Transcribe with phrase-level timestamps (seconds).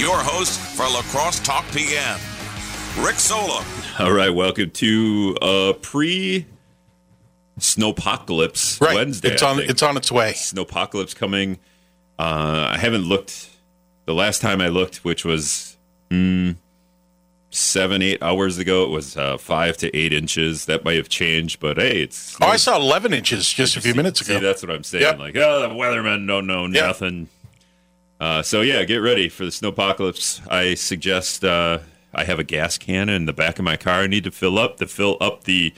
[0.00, 2.18] your host for La Crosse Talk PM,
[2.98, 3.62] Rick Sola.
[3.98, 6.46] All right, welcome to uh, pre
[7.58, 8.94] Snowpocalypse Right.
[8.94, 9.32] Wednesday.
[9.32, 9.60] It's on.
[9.60, 10.32] It's on its way.
[10.32, 11.58] Snowpocalypse coming.
[12.18, 13.50] Uh, I haven't looked.
[14.06, 15.76] The last time I looked, which was
[16.10, 16.56] mm,
[17.50, 20.64] seven, eight hours ago, it was uh, five to eight inches.
[20.64, 22.36] That might have changed, but hey, it's.
[22.40, 24.44] Oh, I saw 11 inches just a few minutes See, ago.
[24.44, 25.02] that's what I'm saying.
[25.02, 25.18] Yep.
[25.18, 26.72] Like, oh, the weathermen don't know Yep.
[26.72, 27.28] nothing.
[28.20, 30.46] Uh, so yeah, get ready for the snowpocalypse.
[30.50, 31.78] I suggest uh,
[32.14, 34.00] I have a gas can in the back of my car.
[34.00, 35.72] I need to fill up to fill up the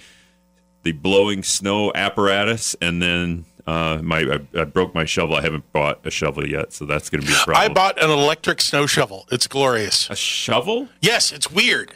[0.82, 5.36] the blowing snow apparatus, and then uh, my I, I broke my shovel.
[5.36, 7.56] I haven't bought a shovel yet, so that's going to be a problem.
[7.56, 9.26] I bought an electric snow shovel.
[9.30, 10.10] It's glorious.
[10.10, 10.88] a shovel.
[11.00, 11.94] Yes, it's weird.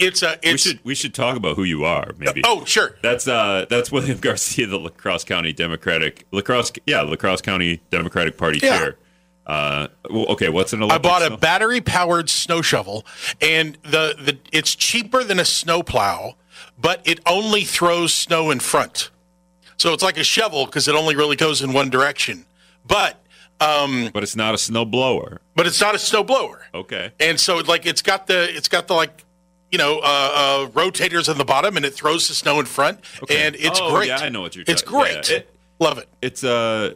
[0.00, 0.36] It's a.
[0.42, 2.42] We should we should talk about who you are, maybe.
[2.44, 2.96] Oh, sure.
[3.00, 7.40] That's uh that's William Garcia, the La Crosse County Democratic La Crosse yeah La Crosse
[7.42, 8.76] County Democratic Party Yeah.
[8.78, 8.96] chair.
[9.46, 11.02] Uh, okay, what's an I electric?
[11.02, 13.04] bought a battery powered snow shovel,
[13.40, 16.36] and the, the it's cheaper than a snow plow,
[16.80, 19.10] but it only throws snow in front.
[19.76, 22.46] So it's like a shovel because it only really goes in one direction.
[22.86, 23.22] But
[23.60, 25.40] um, but it's not a snow blower.
[25.54, 26.62] but it's not a snow blower.
[26.74, 29.24] Okay, and so like it's got the it's got the like
[29.70, 30.02] you know uh,
[30.34, 33.46] uh, rotators on the bottom and it throws the snow in front Okay.
[33.46, 35.98] and it's Oh, great yeah, I know what you're it's talking- great yeah, it- love
[35.98, 36.94] it it's uh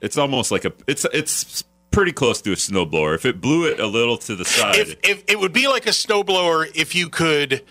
[0.00, 3.14] it's almost like a it's it's pretty close to a snow blower.
[3.14, 5.86] If it blew it a little to the side, if, if it would be like
[5.86, 7.64] a snowblower if you could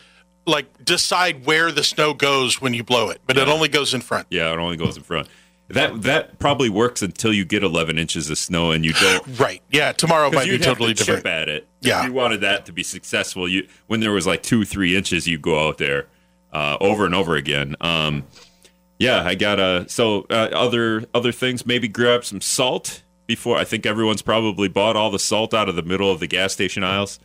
[0.46, 4.02] like decide where the snow goes when you blow it but it only goes in
[4.02, 5.28] front yeah, it only goes in front.
[5.68, 9.62] That that probably works until you get 11 inches of snow and you don't right
[9.70, 11.68] yeah tomorrow might be totally to different chip at it.
[11.82, 12.00] Yeah.
[12.00, 15.28] If you wanted that to be successful, you when there was like two, three inches,
[15.28, 16.08] you go out there
[16.52, 17.76] uh, over and over again.
[17.80, 18.26] Um,
[18.98, 21.66] yeah, I got a so uh, other other things.
[21.66, 23.58] Maybe grab some salt before.
[23.58, 26.52] I think everyone's probably bought all the salt out of the middle of the gas
[26.52, 27.18] station aisles.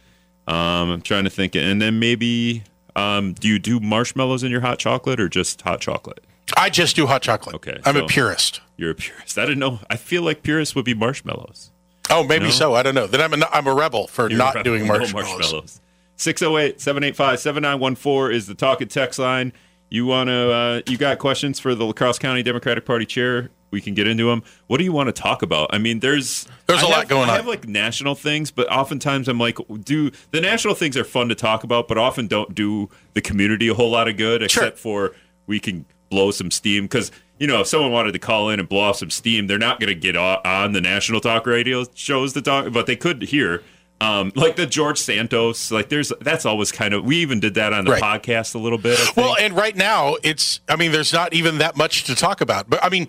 [0.46, 2.62] Um, I'm trying to think, and then maybe
[2.94, 6.24] um, do you do marshmallows in your hot chocolate or just hot chocolate?
[6.58, 9.38] i just do hot chocolate Okay, i'm so- a purist You're a purist.
[9.38, 9.78] I didn't know.
[9.88, 11.70] I feel like purists would be marshmallows.
[12.10, 12.50] oh maybe No?
[12.50, 14.62] so i don't know then i'm a, I'm a rebel for You're not right.
[14.62, 15.80] doing No marshmallows,
[16.16, 19.54] 608 785 7914 is the talk and text line.
[19.88, 23.50] You want to, uh, you got questions for the La Crosse County Democratic Party chair?
[23.74, 24.42] We can get into them.
[24.68, 25.68] What do you want to talk about?
[25.74, 27.30] I mean, there's There's a a lot going on.
[27.30, 31.28] I have like national things, but oftentimes I'm like, do the national things are fun
[31.28, 34.78] to talk about, but often don't do the community a whole lot of good, except
[34.78, 35.14] for
[35.46, 37.10] we can blow some steam because.
[37.36, 39.80] You know, if someone wanted to call in and blow off some steam, they're not
[39.80, 43.60] going to get on the national talk radio shows to talk, but they could hear.
[44.00, 47.72] Um, like the George Santos, like there's that's always kind of we even did that
[47.72, 48.00] on the Right.
[48.02, 49.00] podcast a little bit.
[49.00, 49.16] I think.
[49.16, 52.70] Well, and right now it's I mean there's not even that much to talk about.
[52.70, 53.08] But I mean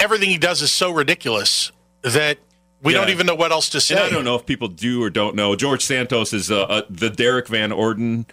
[0.00, 1.72] everything he does is so ridiculous
[2.02, 2.38] that
[2.82, 3.00] we Yeah.
[3.00, 3.94] don't even know what else to say.
[3.96, 5.56] and I don't know if people do or don't know.
[5.56, 8.26] George Santos is uh, uh, the Derrick Van Orden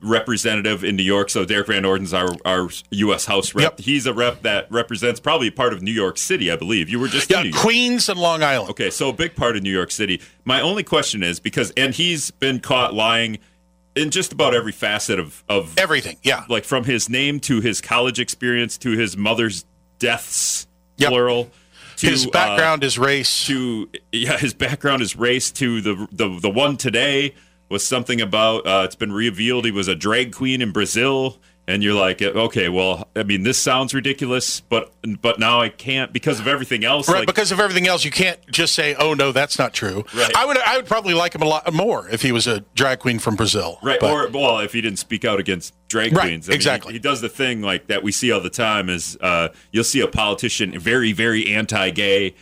[0.00, 1.30] representative in New York.
[1.30, 3.26] So Derrick Van Orden's our our U.S.
[3.26, 3.62] House rep.
[3.62, 3.80] Yep.
[3.80, 6.88] He's a rep that represents probably part of New York City, I believe.
[6.88, 7.52] You were just in Yeah.
[7.54, 8.70] Queens and Long Island.
[8.70, 10.20] Okay, so a big part of New York City.
[10.44, 13.38] My only question is because, and he's been caught lying
[13.94, 16.16] in just about every facet of of Everything.
[16.24, 16.44] Yeah.
[16.48, 19.64] like from his name to his college experience to his mother's
[20.00, 20.66] deaths,
[21.02, 21.10] Yep.
[21.10, 21.50] plural.
[21.96, 23.46] To, His uh, background is race.
[23.46, 25.50] to yeah, his background is race.
[25.52, 27.34] To the the the one today
[27.68, 28.66] was something about.
[28.66, 31.38] Uh, it's been revealed he was a drag queen in Brazil,
[31.68, 36.12] and you're like, okay, well, I mean, this sounds ridiculous, but but now I can't
[36.12, 37.08] because of everything else.
[37.08, 40.04] Right, like- because of everything else, you can't just say, "Oh no, that's not true."
[40.14, 40.32] Right.
[40.36, 42.98] I would, I would probably like him a lot more if he was a drag
[42.98, 43.78] queen from Brazil.
[43.82, 46.56] Right, But- or well, if he didn't speak out against drag Right, queens, I mean,
[46.56, 46.92] exactly.
[46.92, 48.88] he, he does the thing like that we see all the time.
[48.88, 52.34] Is uh, you'll see a politician very, very anti-gay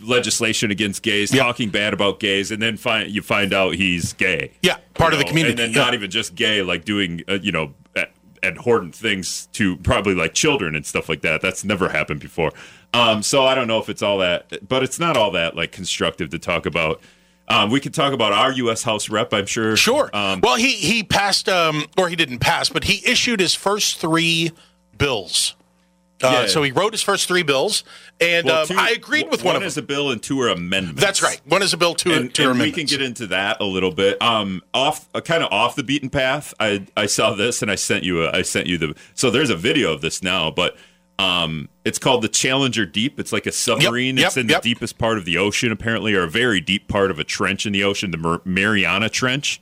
[0.00, 1.42] legislation against gays, Yeah.
[1.44, 4.52] talking bad about gays, and then find you find out he's gay.
[4.62, 5.84] Yeah, part You of the community, and then yeah.
[5.86, 7.72] not even just gay, like doing uh, you know
[8.42, 11.40] abhorrent things to probably like children and stuff like that.
[11.40, 12.52] That's never happened before.
[12.92, 15.72] Um, so I don't know if it's all that, but it's not all that like
[15.72, 17.00] constructive to talk about.
[17.48, 18.82] Um, we could talk about our U.S.
[18.84, 19.34] House rep.
[19.34, 19.76] I'm sure.
[19.76, 20.08] Sure.
[20.14, 23.98] Um, well, he he passed, um, or he didn't pass, but he issued his first
[23.98, 24.52] three
[24.96, 25.56] bills.
[26.22, 26.46] Uh, Yeah.
[26.46, 27.84] So he wrote his first three bills,
[28.20, 29.62] and Well, um, I agreed with one, of them.
[29.62, 31.00] One is a bill and two are amendments.
[31.00, 31.40] That's right.
[31.46, 33.64] One is a bill, two, And, two are and we can get into that a
[33.64, 34.20] little bit.
[34.22, 36.52] Um, off, uh, kind of off the beaten path.
[36.60, 38.24] I I saw this and I sent you.
[38.24, 38.94] A, I sent you the.
[39.14, 40.76] So there's a video of this now, but
[41.18, 43.20] um, it's called the Challenger Deep.
[43.20, 44.16] It's like a submarine.
[44.16, 44.62] yep, it's in yep.
[44.62, 47.66] the deepest part of the ocean, apparently, or a very deep part of a trench
[47.66, 49.60] in the ocean, the Mar- Mariana Trench.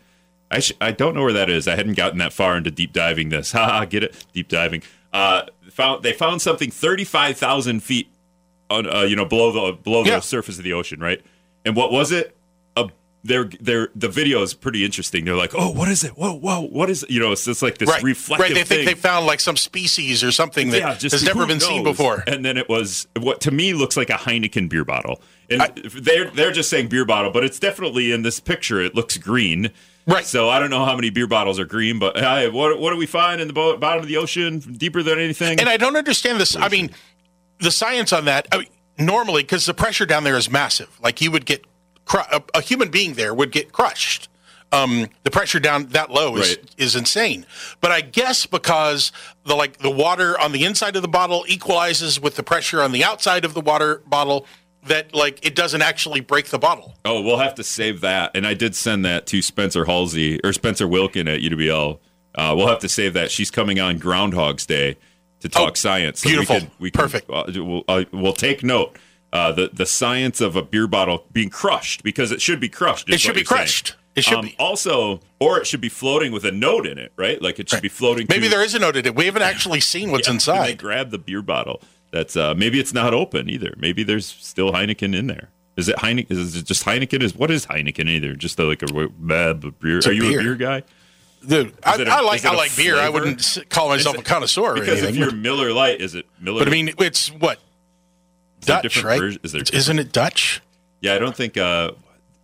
[0.51, 1.67] I sh- I don't know where that is.
[1.69, 3.53] I hadn't gotten that far into deep diving this.
[3.59, 4.25] Ha, get it?
[4.33, 4.83] Deep diving.
[5.13, 8.09] Uh, found they found something thirty five thousand feet
[8.71, 10.17] on uh, you know below the below Yeah.
[10.17, 11.21] the surface of the ocean, right?
[11.65, 12.37] And what was it?
[12.77, 12.91] A
[13.25, 15.25] they're they're the video is pretty interesting.
[15.25, 16.13] They're like, oh, what is it?
[16.13, 17.11] Whoa, whoa, what is it?
[17.11, 18.55] You know, it's just like this Right, reflective right.
[18.55, 18.85] They thing.
[18.87, 21.83] think they found like some species or something that yeah, just has never been seen
[21.85, 22.23] before.
[22.27, 25.21] And then it was what to me looks like a Heineken beer bottle.
[25.51, 28.81] And I- they're they're just saying beer bottle, but it's definitely in this picture.
[28.83, 29.71] It looks green.
[30.09, 30.25] Right.
[30.25, 32.97] So I don't know how many beer bottles are green, but hey, what what do
[32.97, 35.61] we find in the bo- bottom of the ocean, deeper than anything?
[35.61, 36.57] And I don't understand this.
[36.57, 36.91] I mean,
[37.61, 38.49] the science on that.
[38.51, 38.69] I mean,
[38.99, 41.65] normally, because the pressure down there is massive, like you would get
[42.07, 44.29] cru- a, a human being there would get crushed.
[44.73, 46.75] Um, the pressure down that low is Right.
[46.79, 47.45] is insane.
[47.83, 49.13] But I guess because
[49.45, 52.93] the like the water on the inside of the bottle equalizes with the pressure on
[52.93, 54.47] the outside of the water bottle,
[54.87, 56.95] that like it doesn't actually break the bottle.
[57.05, 58.31] Oh, we'll have to save that.
[58.35, 61.99] And I did send that to Spencer Halsey or Spencer Wilkin at UWL.
[62.35, 63.31] Uh, we'll have to save that.
[63.31, 64.97] She's coming on Groundhog's Day
[65.41, 66.23] to talk Oh, science.
[66.23, 66.57] beautiful.
[66.57, 67.31] we can, we can, Perfect.
[67.31, 68.97] Uh, we'll, uh, we'll take note.
[69.31, 73.11] Uh, the the science of a beer bottle being crushed because it should be crushed.
[73.11, 73.59] It should be you're saying.
[73.59, 73.95] crushed.
[74.17, 74.57] It should Um, be.
[74.59, 77.41] Also, or it should be floating with a note in it, right?
[77.43, 78.27] Like it should be floating.
[78.31, 79.15] Maybe to, there is a note in it.
[79.15, 80.79] We haven't actually seen what's Yeah, inside.
[80.79, 81.83] grab the beer bottle.
[82.11, 83.75] That's uh, maybe it's not open either.
[83.77, 85.51] Maybe there's still Heineken in there.
[85.77, 86.31] Is it Heineken?
[86.31, 87.23] Is it just Heineken?
[87.23, 88.35] Is what is Heineken either?
[88.35, 89.99] Just a, like a bad beer?
[89.99, 90.41] a Are you beer.
[90.41, 90.83] a beer guy?
[91.47, 92.97] Dude, I, a- I like I a like beer.
[92.97, 95.11] I wouldn't call myself it- a connoisseur or Because anything.
[95.11, 96.61] if you're Miller Lite, is it Miller?
[96.61, 97.61] But I mean, it's what
[98.63, 99.21] Dutch, right?
[99.21, 99.41] Version?
[99.45, 100.61] Is there Isn't it Dutch?
[101.01, 101.93] yeah, I don't think uh,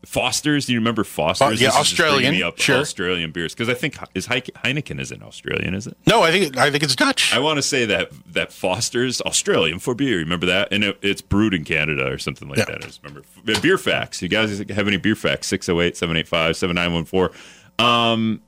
[0.06, 0.66] Foster's.
[0.66, 1.46] Do you remember Foster's?
[1.46, 2.78] Uh, yeah, This is Australian, sure.
[2.78, 5.96] Australian beers because I think is Heineken isn't Australian, is it?
[6.06, 7.34] No, I think I think it's Dutch.
[7.34, 10.18] I want to say that that Foster's Australian for beer.
[10.18, 10.68] Remember that?
[10.72, 12.64] And it, it's brewed in Canada or something like Yeah.
[12.66, 12.82] that.
[12.82, 13.22] I just remember.
[13.60, 14.22] Beer facts.
[14.22, 15.46] You guys have any beer facts?
[15.48, 18.40] 608 785 7914.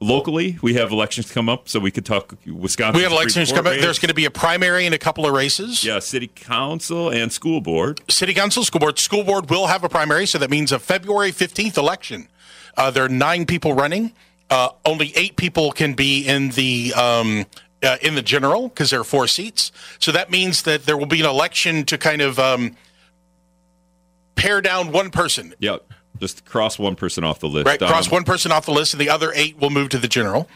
[0.00, 2.96] Locally, we have elections come up, so we could talk Wisconsin.
[2.98, 3.72] we have elections coming.
[3.72, 3.82] race.
[3.82, 5.82] There's going to be a primary and a couple of races.
[5.84, 8.00] yeah, city council and school board.
[8.10, 8.98] City council, school board.
[8.98, 12.28] School board will have a primary, so that means a February 15th election.
[12.76, 14.12] Uh, there are nine people running.
[14.50, 17.46] Uh, only eight people can be in the um,
[17.82, 19.72] uh, in the general because there are four seats.
[19.98, 22.76] So that means that there will be an election to kind of um,
[24.34, 25.54] pare down one person.
[25.60, 25.86] Yep.
[26.24, 27.66] Just cross one person off the list.
[27.66, 29.98] Right, cross Um, one person off the list, and the other eight will move to
[29.98, 30.48] the general.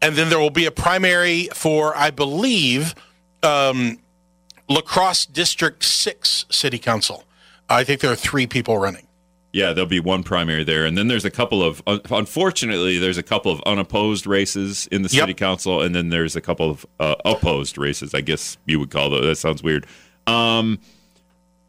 [0.00, 2.94] And then there will be a primary for, I believe,
[3.42, 3.98] um,
[4.68, 7.24] La Crosse District Six City Council.
[7.68, 9.06] I think there are three people running.
[9.52, 11.82] Yeah, there'll be one primary there, and then there's a couple of.
[11.86, 15.22] un- Unfortunately, there's a couple of unopposed races in the Yep.
[15.22, 18.14] city council, and then there's a couple of uh, opposed races.
[18.14, 19.24] I guess you would call those.
[19.26, 19.86] That sounds weird.
[20.26, 20.78] Um,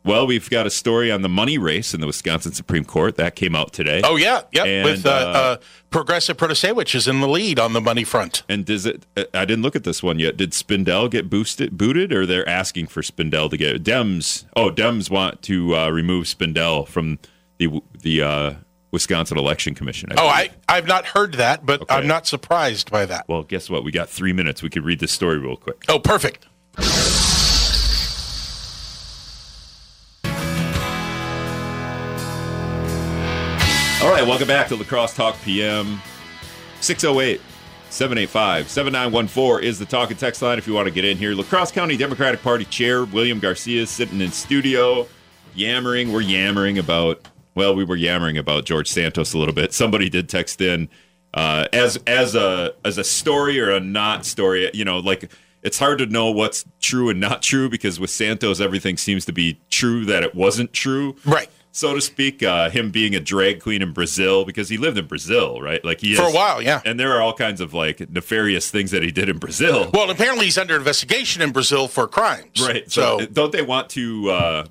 [0.03, 3.35] well, we've got a story on the money race in the Wisconsin Supreme Court that
[3.35, 4.01] came out today.
[4.03, 4.65] Oh yeah, yep.
[4.65, 5.57] And, With uh, uh, uh,
[5.89, 8.43] Progressive Protasiewicz is in the lead on the money front.
[8.49, 9.05] And does it?
[9.33, 10.37] I didn't look at this one yet.
[10.37, 14.45] Did Spindell get boosted, booted, or they're asking for Spindell to get Dems?
[14.55, 17.19] Oh, Dems want to uh, remove Spindell from
[17.57, 18.53] the the uh,
[18.91, 20.09] Wisconsin Election Commission.
[20.17, 20.27] Oh.
[20.27, 21.93] I I've not heard that, but Okay.
[21.95, 23.27] I'm not surprised by that.
[23.27, 23.83] Well, guess what?
[23.83, 24.63] We got three minutes.
[24.63, 25.83] We could read this story real quick.
[25.87, 26.47] Oh, perfect.
[34.01, 36.01] All right, welcome back to La Crosse Talk PM.
[36.79, 37.39] 608
[37.91, 41.35] 785 7914 is the talk and text line if you want to get in here.
[41.35, 45.07] La Crosse County Democratic Party Chair William Garcia is sitting in studio,
[45.53, 46.11] yammering.
[46.11, 49.71] We're yammering about, well, we were yammering about George Santos a little bit.
[49.71, 50.89] Somebody did text in
[51.35, 54.71] uh, as as a as a story or a not story.
[54.73, 58.59] You know, like it's hard to know what's true and not true because with Santos,
[58.59, 61.49] everything seems to be true that it wasn't true Right.
[61.71, 65.05] So to speak, uh, him being a drag queen in Brazil because he lived in
[65.07, 65.83] Brazil, right?
[65.85, 66.81] Like he For a while, yeah.
[66.85, 70.09] And there are all kinds of like nefarious things that he did in Brazil, Well,
[70.09, 72.61] apparently he's under investigation in Brazil for crimes.
[72.61, 72.91] right?
[72.91, 74.65] So, So, don't they want to uh,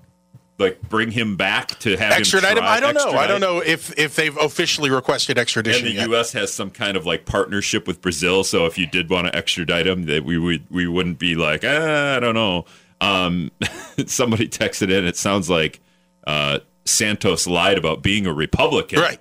[0.59, 2.64] like bring him back to have extradite him?
[2.64, 2.69] him.
[2.69, 3.12] I don't know.
[3.12, 6.09] I don't know if if they've officially requested extradition And the yet.
[6.11, 6.33] U.S.
[6.33, 9.87] has some kind of like partnership with Brazil, so if you did want to extradite
[9.87, 12.66] him, that we would we wouldn't be like, ah, I don't know.
[13.00, 13.50] Um,
[14.07, 15.07] somebody texted in.
[15.07, 15.80] It sounds like
[16.26, 19.20] uh, Santos lied about being a Republican, Right.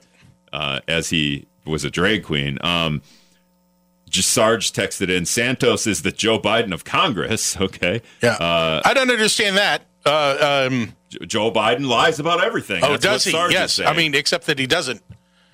[0.51, 2.57] Uh, as he was a drag queen.
[2.61, 3.01] Um,
[4.11, 5.25] Sarge texted in.
[5.25, 7.55] Santos is the Joe Biden of Congress.
[7.61, 8.33] Okay, Yeah.
[8.33, 9.83] Uh, I don't understand that.
[10.05, 10.93] Uh, um,
[11.27, 12.83] Joe Biden lies about everything.
[12.83, 13.31] oh, That's does he?
[13.31, 13.79] Sarge yes.
[13.79, 15.03] I mean, except that he doesn't.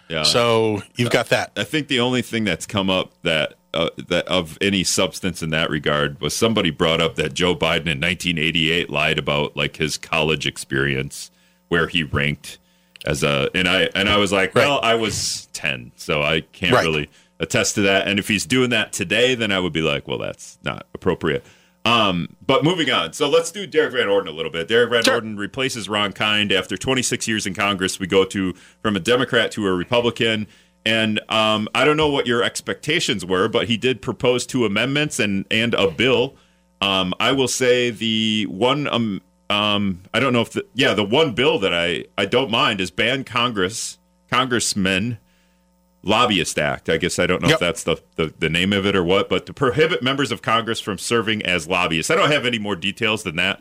[0.07, 0.23] Yeah.
[0.23, 1.51] So you've got that.
[1.57, 5.49] I think the only thing that's come up that uh, that of any substance in
[5.49, 9.97] that regard was somebody brought up that Joe Biden in 1988 lied about like his
[9.97, 11.31] college experience
[11.69, 12.57] where he ranked
[13.05, 14.65] as a and I and I was like, Right.
[14.65, 16.85] well, I was 10, so I can't Right.
[16.85, 18.07] really attest to that.
[18.07, 21.43] And if he's doing that today, then I would be like, well, that's not appropriate.
[21.83, 23.13] Um, but moving on.
[23.13, 24.67] So let's do Derrick Van Orden a little bit.
[24.67, 25.15] Derrick Van Sure.
[25.15, 27.99] Orden replaces Ron Kind after 26 years in Congress.
[27.99, 30.47] We go to from a Democrat to a Republican.
[30.83, 35.19] And um, I don't know what your expectations were, but he did propose two amendments
[35.19, 36.35] and and a bill.
[36.81, 38.87] Um, I will say the one
[39.49, 42.81] um, I don't know if the yeah the one bill that I I don't mind
[42.81, 43.97] is ban Congress
[44.31, 45.17] congressmen
[46.03, 46.89] lobbyist act.
[46.89, 47.55] I guess I don't know Yep.
[47.55, 50.41] if that's the, the the name of it or what, but to prohibit members of
[50.41, 52.11] Congress from serving as lobbyists.
[52.11, 53.59] I don't have any more details than that.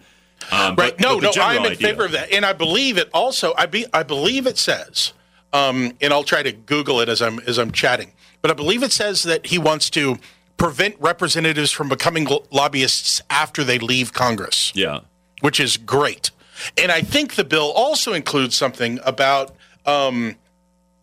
[0.50, 0.76] Um, Right.
[0.76, 3.09] but- no, but no, I'm in idea- favor of that, and I believe it.
[3.14, 5.12] Also, I be I believe it says,
[5.53, 8.12] um, and I'll try to Google it as I'm as I'm chatting.
[8.43, 10.19] But I believe it says that he wants to
[10.59, 15.00] prevent representatives from becoming lobbyists after they leave Congress, Yeah.
[15.41, 16.31] Which is great.
[16.79, 19.55] And I think the bill also includes something about
[19.87, 20.37] um,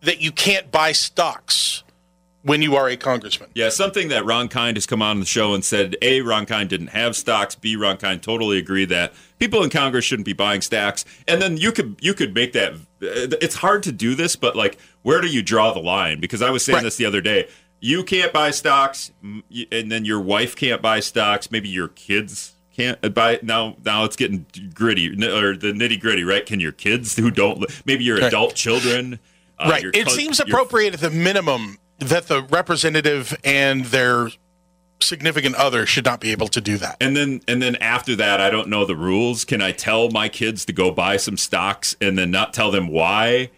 [0.00, 1.82] that you can't buy stocks
[2.42, 3.50] when you are a congressman.
[3.54, 6.68] Yeah, something that Ron Kind has come on the show and said, A, Ron Kind
[6.70, 7.54] didn't have stocks.
[7.54, 11.04] B, Ron Kind totally agreed that people in Congress shouldn't be buying stocks.
[11.28, 12.74] And then you could you could make that.
[13.00, 16.18] It's hard to do this, but like, where do you draw the line?
[16.18, 16.84] Because I was saying Right.
[16.84, 17.48] this the other day.
[17.84, 21.50] You can't buy stocks, and then your wife can't buy stocks.
[21.50, 23.38] Maybe your kids can't buy.
[23.42, 26.44] Now, now it's getting gritty or the nitty gritty, right?
[26.44, 28.26] Can your kids who don't, maybe your Right.
[28.26, 29.18] adult children,
[29.58, 29.84] uh, right.
[29.94, 34.28] It seems appropriate at the minimum that the representative and their
[35.00, 36.96] significant other should not be able to do that.
[37.00, 39.44] And then and then after that, I don't know the rules.
[39.44, 42.88] Can I tell my kids to go buy some stocks and then not tell them
[42.88, 43.50] why?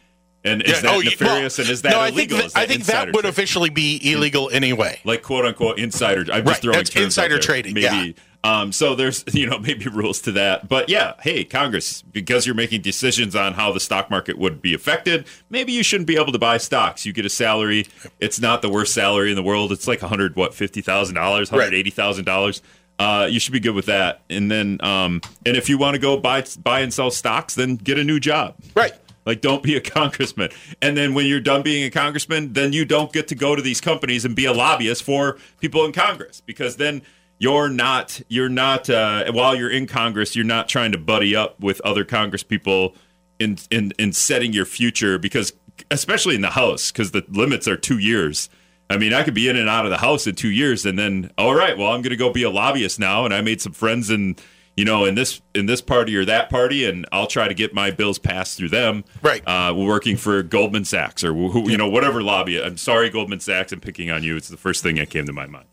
[0.47, 1.59] And is Yeah, that oh, nefarious?
[1.59, 2.38] well, and is that no, I illegal?
[2.38, 3.28] think that, I think that would trading?
[3.30, 5.00] officially be illegal anyway.
[5.04, 6.21] like quote unquote insider.
[6.23, 8.14] I'm Right, just throwing that's terms insider trading, Maybe.
[8.44, 12.54] Um, so there's you know maybe rules to that, but yeah, hey Congress, because you're
[12.54, 16.32] making decisions on how the stock market would be affected, maybe you shouldn't be able
[16.32, 17.04] to buy stocks.
[17.04, 17.86] You get a salary;
[18.20, 19.72] it's not the worst salary in the world.
[19.72, 22.62] It's like a hundred what fifty thousand dollars, hundred eighty thousand dollars.
[22.98, 24.20] Uh, you should be good with that.
[24.30, 27.76] And then, um, and if you want to go buy buy and sell stocks, then
[27.76, 28.54] get a new job.
[28.74, 28.92] Right.
[29.26, 30.50] Like, don't be a congressman.
[30.82, 33.62] And then when you're done being a congressman, then you don't get to go to
[33.62, 37.02] these companies and be a lobbyist for people in Congress because then
[37.38, 41.60] you're not, you're not, uh, while you're in Congress, you're not trying to buddy up
[41.60, 42.94] with other Congress people
[43.38, 45.52] in, in, in setting your future because,
[45.90, 48.48] especially in the House, because the limits are two years.
[48.88, 50.98] I mean, I could be in and out of the House in two years and
[50.98, 53.24] then, all right, well, I'm going to go be a lobbyist now.
[53.24, 54.36] And I made some friends in,
[54.76, 57.72] you know, in this in this party or that party, and I'll try to get
[57.72, 59.04] my bills passed through them.
[59.22, 59.42] Right.
[59.46, 62.60] Uh, working for Goldman Sachs or who, you know whatever lobby.
[62.60, 63.72] I'm sorry, Goldman Sachs.
[63.72, 64.36] I'm picking on you.
[64.36, 65.66] It's the first thing that came to my mind.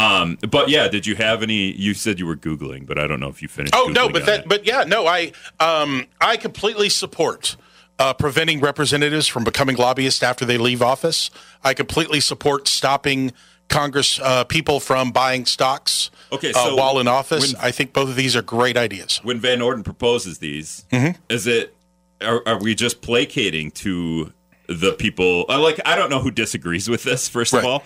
[0.00, 1.72] Um, but yeah, did you have any?
[1.72, 3.74] You said you were googling, but I don't know if you finished.
[3.76, 4.48] Oh no, but that, it.
[4.48, 7.56] but yeah, no, I, um, I completely support
[7.98, 11.30] uh, preventing representatives from becoming lobbyists after they leave office.
[11.62, 13.32] I completely support stopping
[13.68, 16.10] Congress uh, people from buying stocks.
[16.32, 19.20] Okay, uh, while in office, when- I think both of these are great ideas.
[19.22, 21.20] when Van Orden proposes these, Mm-hmm.
[21.28, 21.74] is it
[22.22, 24.32] are, are we just placating to
[24.66, 25.44] the people?
[25.48, 27.28] uh, Like I don't know who disagrees with this.
[27.28, 27.82] First of all,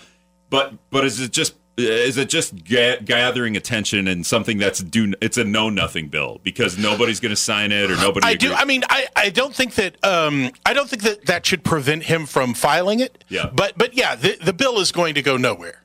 [0.51, 5.13] but but is it just is it just ga- gathering attention and something that's do?
[5.21, 8.27] It's a know nothing bill because nobody's going to sign it or nobody.
[8.27, 8.53] I do.
[8.53, 12.05] I mean, I, I don't think that um, I don't think that that should prevent
[12.05, 13.25] him from filing it.
[13.29, 13.51] Yeah.
[13.53, 15.81] But but yeah, the the bill is going to go nowhere.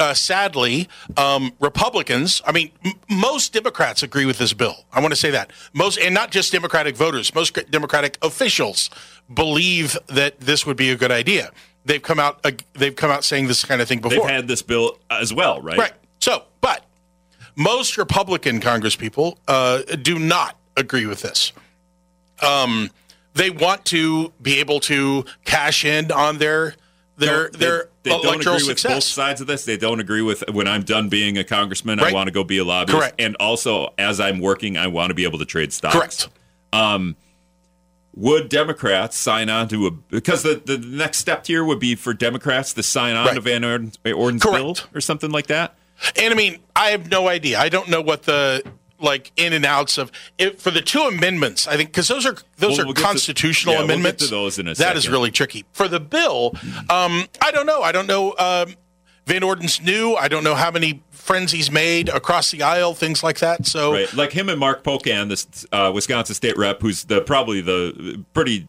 [0.00, 2.40] Uh, sadly, um, Republicans.
[2.46, 4.84] I mean, m- most Democrats agree with this bill.
[4.92, 7.34] I want to say that most, and not just Democratic voters.
[7.34, 8.90] Most Democratic officials
[9.32, 11.50] believe that this would be a good idea.
[11.88, 12.40] They've come out.
[12.44, 14.26] Uh, they've come out saying this kind of thing before.
[14.26, 15.78] They've had this bill as well, right?
[15.78, 15.92] Right.
[16.20, 16.84] So, but
[17.56, 21.52] most Republican congresspeople uh, do not agree with this.
[22.46, 22.90] Um,
[23.32, 26.74] they want to be able to cash in on their
[27.16, 29.64] their Don't- their they, they don't agree with both sides of this.
[29.64, 32.58] They don't agree with when I'm done being a congressman, I want to go be
[32.58, 32.98] a lobbyist.
[32.98, 33.14] Correct.
[33.18, 35.94] And also, as I'm working, I want to be able to trade stocks.
[35.94, 36.28] Correct.
[38.18, 42.12] Would Democrats sign on to a because the, the next step here would be for
[42.12, 43.34] Democrats to sign on Right.
[43.36, 45.76] to Van Orden, Orden's bill or something like that?
[46.16, 47.58] And I mean, I have no idea.
[47.58, 48.62] I don't know what the
[49.00, 51.68] like in and outs of it for the two amendments.
[51.68, 54.24] I think because those are those Well, are we'll get to- constitutional yeah, we'll amendments.
[54.24, 55.12] to those in a That is second.
[55.12, 56.52] really tricky for the bill.
[56.90, 57.82] Um, I don't know.
[57.82, 58.34] I don't know.
[58.38, 58.74] Um,
[59.26, 60.14] Van Orden's new.
[60.14, 63.66] I don't know how many friends he's made across the aisle, things like that.
[63.66, 67.60] So Right, like him and Mark Pocan, this uh, Wisconsin state rep, who's the probably
[67.60, 68.66] the pretty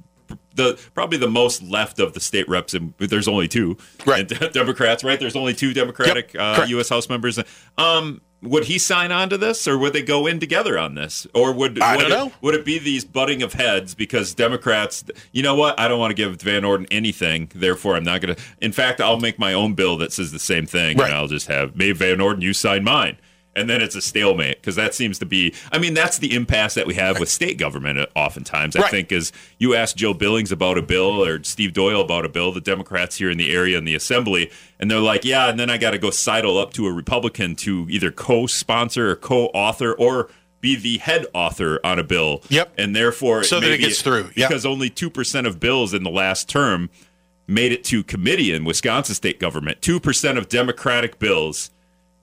[0.55, 4.29] the probably the most left of the state reps, and there's only two Right.
[4.29, 5.17] and Democrats, right?
[5.19, 6.65] There's only two Democratic Yep, uh.
[6.67, 6.89] U.S.
[6.89, 7.39] House members.
[7.77, 11.27] Um, would he sign on to this, or would they go in together on this,
[11.33, 12.31] or would I would don't it, know.
[12.41, 15.03] would it be these butting of heads because Democrats?
[15.31, 15.79] You know what?
[15.79, 18.41] I don't want to give Van Orden anything, therefore I'm not going to.
[18.61, 21.07] In fact, I'll make my own bill that says the same thing, Right.
[21.07, 23.17] and I'll just have maybe Van Orden, you sign mine.
[23.55, 25.53] And then it's a stalemate because that seems to be.
[25.71, 27.99] I mean, that's the impasse that we have with state government.
[27.99, 28.91] uh, Oftentimes, I Right.
[28.91, 32.51] think is you ask Jill Billings about a bill or Steve Doyle about a bill,
[32.51, 35.69] the Democrats here in the area in the assembly, and they're like, "Yeah," and then
[35.69, 40.29] I got to go sidle up to a Republican to either co-sponsor or co-author or
[40.61, 42.43] be the head author on a bill.
[42.49, 42.73] Yep.
[42.77, 44.29] and therefore So that it gets through.
[44.35, 44.49] Yep.
[44.49, 46.89] because only two percent of bills in the last term
[47.47, 49.81] made it to committee in Wisconsin state government.
[49.81, 51.71] Two percent of Democratic bills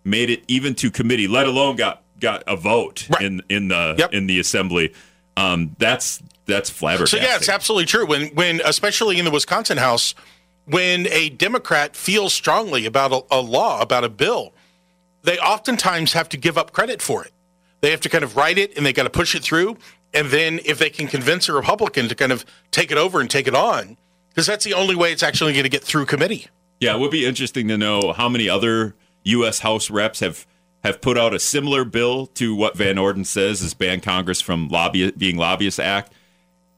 [0.06, 3.22] made it even to committee, let alone got got a vote Right.
[3.22, 4.14] in in the Yep.
[4.14, 4.92] in the assembly.
[5.36, 7.08] Um, that's that's flabbergasting.
[7.08, 8.06] So yeah, it's absolutely true.
[8.06, 10.14] When when especially in the Wisconsin House,
[10.64, 14.52] when a Democrat feels strongly about a, a law about a bill,
[15.22, 17.32] they oftentimes have to give up credit for it.
[17.82, 19.76] They have to kind of write it and they got to push it through.
[20.14, 23.28] And then if they can convince a Republican to kind of take it over and
[23.28, 23.98] take it on,
[24.30, 26.46] because that's the only way it's actually going to get through committee.
[26.80, 28.94] Yeah, it would be interesting to know how many other
[29.26, 29.60] U.S.
[29.60, 30.46] House reps have
[30.84, 34.68] have put out a similar bill to what Van Orden says is ban Congress from
[34.68, 36.12] lobby being lobbyist act.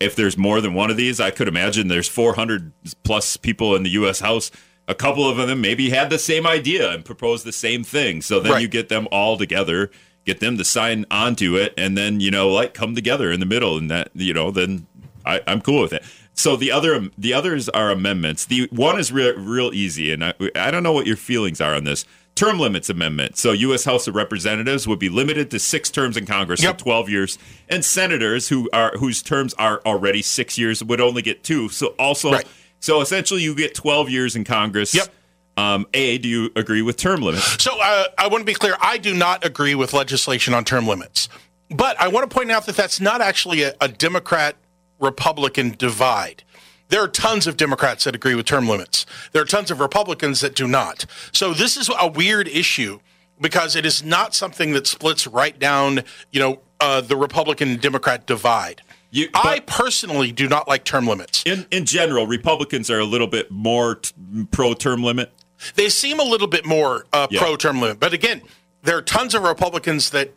[0.00, 3.82] If there's more than one of these, I could imagine there's 400 plus people in
[3.82, 4.20] the U.S.
[4.20, 4.50] House.
[4.86, 8.22] A couple of them maybe had the same idea and proposed the same thing.
[8.22, 8.62] So then Right.
[8.62, 9.90] you get them all together,
[10.24, 13.46] get them to sign onto it, and then you know like come together in the
[13.46, 14.86] middle, and that you know then
[15.26, 16.02] I, I'm cool with it.
[16.32, 18.46] So the other the others are amendments.
[18.46, 21.74] The one is real real easy, and I, I don't know what your feelings are
[21.74, 22.06] on this
[22.38, 23.36] term limits amendment.
[23.36, 23.84] So U.S.
[23.84, 26.80] House of Representatives would be limited to six terms in Congress, Yep.
[26.80, 31.22] so 12 years, and senators who are whose terms are already six years would only
[31.22, 31.68] get two.
[31.68, 32.46] So also, Right.
[32.80, 34.94] so essentially, you get 12 years in Congress.
[34.94, 35.08] Yep.
[35.56, 37.60] Um, a, do you agree with term limits?
[37.62, 38.76] So uh, I want to be clear.
[38.80, 41.28] I do not agree with legislation on term limits,
[41.68, 44.54] but I want to point out that that's not actually a, a Democrat
[45.00, 46.44] Republican divide.
[46.88, 49.04] There are tons of Democrats that agree with term limits.
[49.32, 51.04] There are tons of Republicans that do not.
[51.32, 53.00] So this is a weird issue
[53.40, 56.00] because it is not something that splits right down,
[56.32, 58.82] you know, uh, the Republican Democrat divide.
[59.10, 61.42] You- I personally do not like term limits.
[61.46, 64.12] In in general, Republicans are a little bit more t-
[64.50, 65.32] pro term limit.
[65.74, 67.40] they seem a little bit more uh, Yeah.
[67.40, 67.98] pro term limit.
[68.00, 68.42] But again,
[68.82, 70.32] there are tons of Republicans that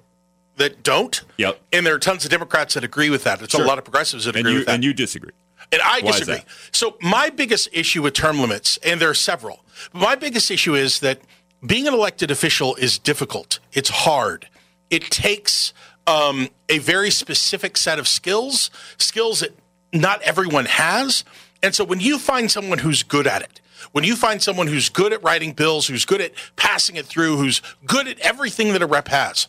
[0.58, 1.22] that don't.
[1.38, 1.60] Yep.
[1.74, 3.42] And there are tons of Democrats that agree with that.
[3.42, 3.64] It's Sure.
[3.64, 4.76] a lot of progressives that And agree you with that.
[4.76, 5.32] and you disagree.
[5.72, 6.44] And I Why is disagree.
[6.72, 10.76] So my biggest issue with term limits, and there are several, but my biggest issue
[10.76, 11.20] is that
[11.66, 13.60] being an elected official is difficult.
[13.72, 14.48] It's hard.
[14.90, 15.74] It takes
[16.08, 19.52] um, a very specific set of skills, skills that
[19.94, 21.24] not everyone has.
[21.64, 23.62] And so when you find someone who's good at it,
[23.94, 27.38] when you find someone who's good at writing bills, who's good at passing it through,
[27.38, 29.48] who's good at everything that a rep has,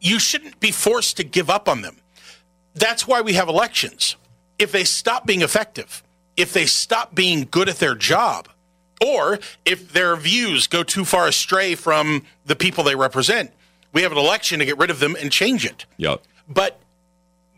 [0.00, 2.00] you shouldn't be forced to give up on them
[2.78, 4.16] that's why we have elections.
[4.58, 6.02] If they stop being effective,
[6.36, 8.48] if they stop being good at their job,
[9.04, 13.52] or if their views go too far astray from the people they represent,
[13.92, 15.86] we have an election to get rid of them and change it.
[15.96, 16.22] Yep.
[16.48, 16.80] But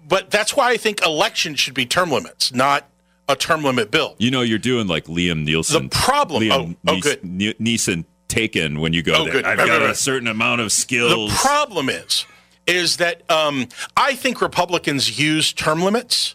[0.06, 2.88] but that's why I think elections should be term limits, not
[3.28, 4.16] a term limit bill.
[4.18, 5.84] You know, you're doing like Liam Nielsen.
[5.84, 7.22] The problem- Liam oh, oh, good.
[7.24, 9.32] Ne- Neeson taken when you go Oh, there.
[9.34, 9.44] good.
[9.44, 11.30] I've Right, got right, a certain amount of skills.
[11.30, 12.26] The problem is,
[12.66, 16.34] is that um, I think Republicans use term limits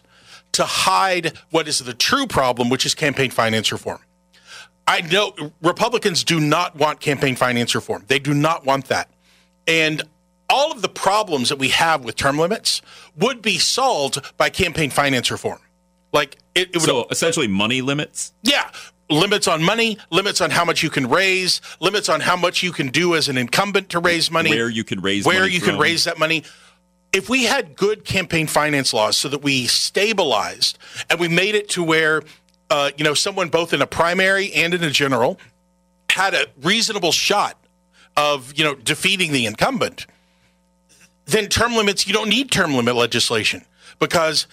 [0.56, 4.00] to hide what is the true problem, which is campaign finance reform.
[4.86, 8.04] I know Republicans do not want campaign finance reform.
[8.06, 9.10] They do not want that.
[9.66, 10.02] And
[10.48, 12.82] all of the problems that we have with term limits
[13.16, 15.58] would be solved by campaign finance reform.
[16.12, 18.32] Like it, it would so essentially, money limits.
[18.42, 18.70] yeah.
[19.08, 22.72] Limits on money, limits on how much you can raise, limits on how much you
[22.72, 24.50] can do as an incumbent to raise money.
[24.50, 26.42] Where you can raise where money you can raise that money.
[27.16, 30.76] If we had good campaign finance laws so that we stabilized
[31.08, 32.22] and we made it to where
[32.68, 35.38] uh, you know someone both in a primary and in a general
[36.10, 37.58] had a reasonable shot
[38.18, 40.06] of you know defeating the incumbent,
[41.24, 43.64] then term limits you don't need term limit legislation
[43.98, 44.46] because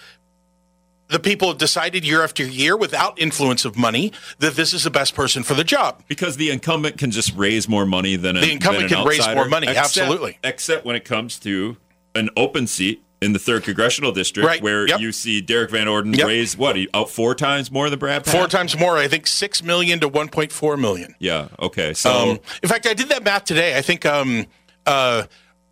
[1.08, 4.90] the people have decided year after year without influence of money that this is the
[4.90, 6.02] best person for the job.
[6.08, 9.46] Because the incumbent can just raise more money than a, The incumbent can raise more
[9.46, 10.38] money, except- absolutely.
[10.42, 11.76] Except when it comes to
[12.14, 15.00] an open seat in the third congressional district, Right, where yep.
[15.00, 16.26] you see Derrick Van Orden Yep.
[16.26, 18.24] raise what out four times more than Brad.
[18.24, 18.32] Pfaff?
[18.32, 21.14] Four times more, I think six million to one point four million.
[21.18, 21.48] Yeah.
[21.58, 21.94] Okay.
[21.94, 23.78] So Um, in fact, I did that math today.
[23.78, 24.46] I think um,
[24.84, 25.24] uh,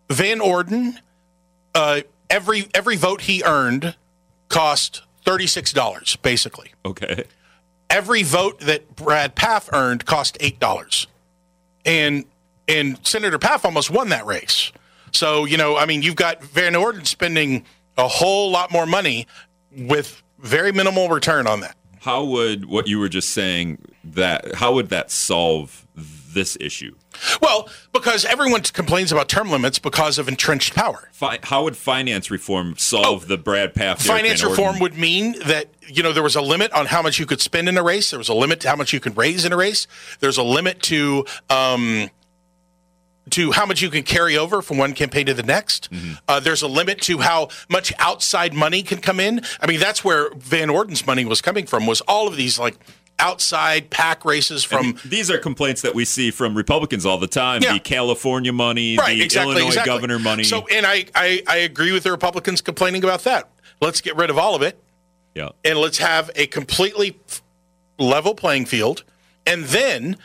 [0.09, 0.99] Van Orden,
[1.75, 3.95] uh, every every vote he earned
[4.49, 6.71] cost thirty six dollars, basically.
[6.85, 7.25] okay.
[7.89, 11.05] Every vote that Brad Pfaff earned cost eight dollars,
[11.85, 12.25] and
[12.67, 14.71] and Senator Pfaff almost won that race.
[15.13, 17.65] So you know, I mean, you've got Van Orden spending
[17.97, 19.27] a whole lot more money
[19.71, 21.75] with very minimal return on that.
[22.01, 26.95] How would what you were just saying that how would that solve this issue?
[27.41, 31.09] Well, because everyone complains about term limits because of entrenched power.
[31.13, 34.01] Fi- how would finance reform solve Oh, the Brad Pfaff?
[34.01, 37.25] Finance reform would mean that you know there was a limit on how much you
[37.27, 38.09] could spend in a race.
[38.09, 39.85] There was a limit to how much you could raise in a race.
[40.19, 42.09] There's a limit to um,
[43.31, 45.89] to how much you can carry over from one campaign to the next.
[46.27, 49.41] Uh, there's a limit to how much outside money can come in.
[49.61, 51.85] I mean, that's where Van Orden's money was coming from.
[51.85, 52.77] Was all of these like
[53.19, 57.61] outside pack races from These are complaints that we see from Republicans all the time.
[57.61, 57.73] Yeah.
[57.73, 59.93] The California money, right, the exactly, Illinois exactly.
[59.93, 60.43] governor money.
[60.43, 63.49] So, and I, I I agree with the Republicans complaining about that.
[63.81, 64.77] Let's get rid of all of it.
[65.35, 65.49] yeah.
[65.63, 67.19] and let's have a completely
[67.99, 69.03] level playing field
[69.45, 70.17] and then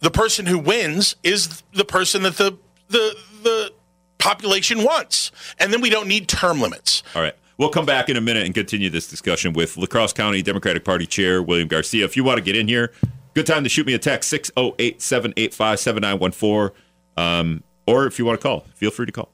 [0.00, 2.56] the person who wins is the person that the
[2.88, 3.72] the the
[4.18, 7.34] population wants and then we don't need term limits All right.
[7.58, 10.84] We'll come back in a minute and continue this discussion with La Crosse County Democratic
[10.84, 12.04] Party Chair William Garcia.
[12.04, 12.92] If you want to get in here,
[13.32, 16.76] good time to shoot me a text 608 785 7914.
[17.16, 19.30] Um, Or if you want to call, feel free to call.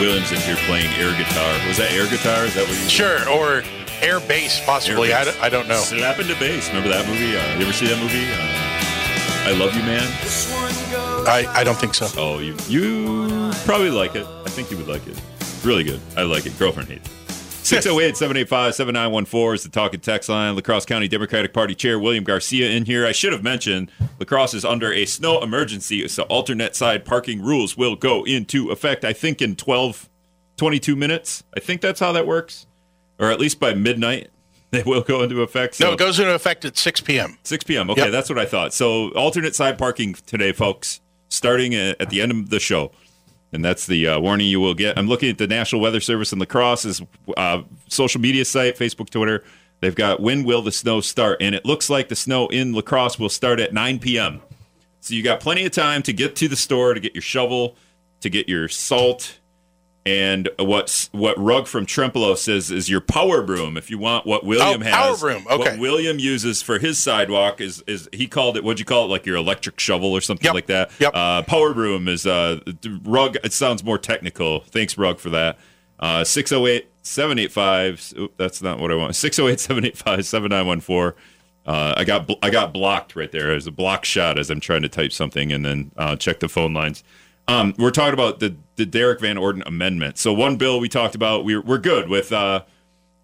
[0.00, 1.68] Williams in here playing air guitar.
[1.68, 2.44] Was that air guitar?
[2.44, 3.62] Is that what you sure or
[4.04, 6.68] air base, possibly Air I, don't, I don't know Slap into bass.
[6.68, 7.36] Remember that movie?
[7.36, 8.26] Uh, you ever see that movie?
[8.32, 8.64] Uh,
[9.46, 10.06] I Love You Man.
[11.26, 14.26] I, I don't think so Oh, you you probably like it.
[14.26, 15.20] I think you would like it.
[15.64, 16.00] Really good.
[16.16, 16.58] I like it.
[16.58, 17.12] Girlfriend hates it.
[17.64, 20.54] 608 785 7914 is the talking text line.
[20.54, 23.06] La Crosse County Democratic Party Chair William Garcia in here.
[23.06, 27.40] I should have mentioned La Crosse is under a snow emergency, so alternate side parking
[27.40, 30.10] rules will go into effect, I think, in 12,
[30.58, 31.42] 22 minutes.
[31.56, 32.66] I think that's how that works.
[33.18, 34.30] Or at least by midnight,
[34.70, 35.76] they will go into effect.
[35.76, 37.90] So no it goes into effect at 6 p.m 6 p.m.
[37.90, 38.10] Okay, Yep.
[38.12, 38.74] that's what I thought.
[38.74, 42.90] So alternate side parking today, folks, starting at the end of the show.
[43.52, 44.98] And that's the uh, warning you will get.
[44.98, 47.00] I'm looking at the National Weather Service and La Crosse's
[47.36, 49.44] uh, social media site, Facebook, Twitter.
[49.78, 51.40] They've got when will the snow start?
[51.40, 54.40] And it looks like the snow in La Crosse will start at 9 p.m.
[55.00, 57.76] So you got plenty of time to get to the store, to get your shovel,
[58.22, 59.38] to get your salt,
[60.06, 63.76] and what what Rug from Trempealeau says is your power broom.
[63.76, 65.70] If you want what William Oh, has, power broom, okay.
[65.70, 68.64] What William uses for his sidewalk is is he called it?
[68.64, 69.08] What'd you call it?
[69.08, 70.90] Like your electric shovel or something Yep, like that.
[70.98, 71.12] yep.
[71.14, 72.60] Uh, power broom is uh,
[73.04, 73.36] Rug.
[73.42, 74.60] It sounds more technical.
[74.60, 75.58] Thanks, Rug, for that.
[75.98, 78.14] Uh, 608 785.
[78.18, 79.16] oop, That's not what I want.
[79.16, 81.18] 608 785 7914.
[81.66, 83.44] Uh, I got bl- I got blocked right there.
[83.46, 86.48] There's a block shot as I'm trying to type something and then uh, check the
[86.48, 87.02] phone lines.
[87.48, 90.18] Um, we're talking about the the Derrick Van Orden amendment.
[90.18, 92.64] So one bill we talked about, we're we're good with uh,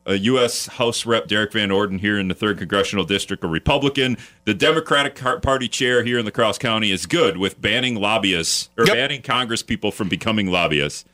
[0.06, 0.66] a U.S.
[0.66, 4.16] House Rep Derrick Van Orden here in the third congressional district, a Republican.
[4.44, 8.87] The Democratic Party chair here in La Crosse County is good with banning lobbyists or
[8.87, 8.94] Yep.
[8.94, 11.04] banning Congress people from becoming lobbyists.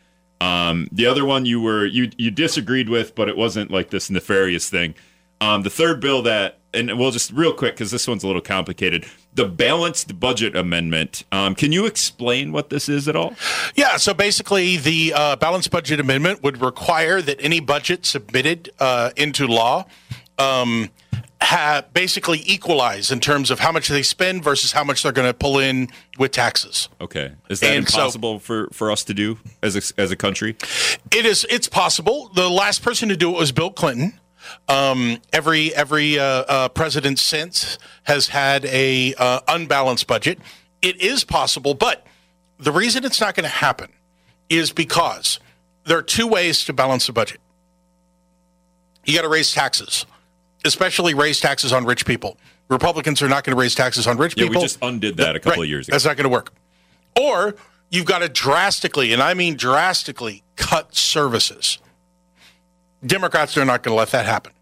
[0.40, 4.10] Um, the other one you were you you disagreed with, but it wasn't like this
[4.10, 4.94] nefarious thing.
[5.40, 8.42] Um, the third bill that, and we'll just real quick because this one's a little
[8.42, 9.06] complicated.
[9.34, 11.24] The balanced budget amendment.
[11.32, 13.34] Um, can you explain what this is at all?
[13.74, 19.10] Yeah, so basically, the uh, balanced budget amendment would require that any budget submitted uh,
[19.16, 19.86] into law
[20.38, 20.90] um,
[21.40, 25.28] ha- basically equalize in terms of how much they spend versus how much they're going
[25.28, 26.88] to pull in with taxes.
[27.00, 30.16] Okay, is that And so- impossible for for us to do as a, as a
[30.16, 30.56] country?
[31.12, 31.46] It is.
[31.50, 32.30] It's possible.
[32.34, 34.18] The last person to do it was Bill Clinton.
[34.68, 40.38] Um, every every uh, uh, president since has had a uh, unbalanced budget.
[40.82, 42.06] It is possible, but
[42.58, 43.90] the reason it's not going to happen
[44.48, 45.40] is because
[45.84, 47.40] there are two ways to balance the budget.
[49.04, 50.04] You got to raise taxes,
[50.64, 52.36] especially raise taxes on rich people.
[52.68, 54.60] Republicans are not going to raise taxes on rich Yeah, people.
[54.60, 55.66] we just undid that a couple Right.
[55.66, 55.94] of years ago.
[55.94, 56.52] That's not going to work.
[57.20, 57.54] Or
[57.90, 61.78] you've got to drastically, and I mean drastically, cut services.
[63.04, 64.52] Democrats are not going to let that happen.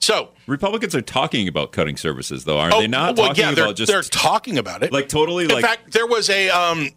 [0.00, 2.86] So, Republicans are talking about cutting services, though, aren't oh, they?
[2.86, 4.92] Not well, talking yeah, they're, about just they're talking about it.
[4.92, 6.90] like totally In like fact, there was a um,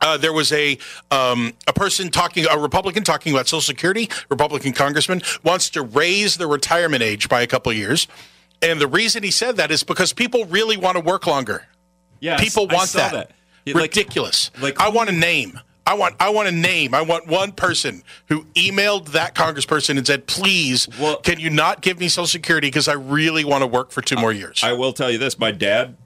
[0.00, 0.78] uh, there was a
[1.10, 4.08] um, a person talking, a Republican talking about Social Security.
[4.30, 8.08] Republican congressman wants to raise the retirement age by a couple of years,
[8.62, 11.66] and the reason he said that is because people really want to work longer.
[12.20, 13.32] Yeah, People want saw that.
[13.64, 14.50] Yeah, like- Ridiculous.
[14.60, 15.58] like- I want a name.
[15.90, 16.94] I want I want a name.
[16.94, 21.80] I want one person who emailed that congressperson and said, "Please, Well- can you not
[21.80, 24.72] give me Social Security because I really want to work for two more years." I
[24.74, 25.96] will tell you this: my dad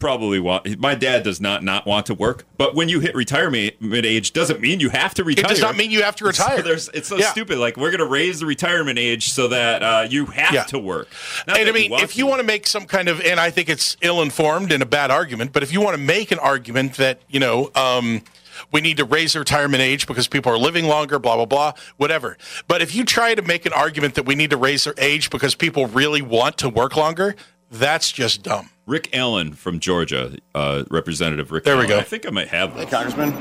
[0.00, 0.80] probably want.
[0.80, 4.60] My dad does not not want to work, but when you hit retirement age, doesn't
[4.60, 5.44] mean you have to retire.
[5.44, 6.56] it does not mean you have to retire.
[6.56, 7.30] So there's, it's so Yeah.
[7.30, 7.58] stupid.
[7.58, 10.64] Like we're going to raise the retirement age so that uh, you have Yeah.
[10.64, 11.06] to work.
[11.46, 13.50] Not And I mean, want if you want to make some kind of, and I
[13.50, 16.94] think it's ill-informed and a bad argument, but if you want to make an argument
[16.94, 18.22] that you know, um,
[18.72, 21.72] we need to raise the retirement age because people are living longer, blah, blah, blah,
[21.96, 22.36] whatever.
[22.66, 25.30] But if you try to make an argument that we need to raise their age
[25.30, 27.34] because people really want to work longer,
[27.70, 28.70] that's just dumb.
[28.86, 31.98] Rick Allen from Georgia, uh, Representative Rick There we go.
[31.98, 32.86] I think I might have Hey.
[32.86, 33.32] Congressman,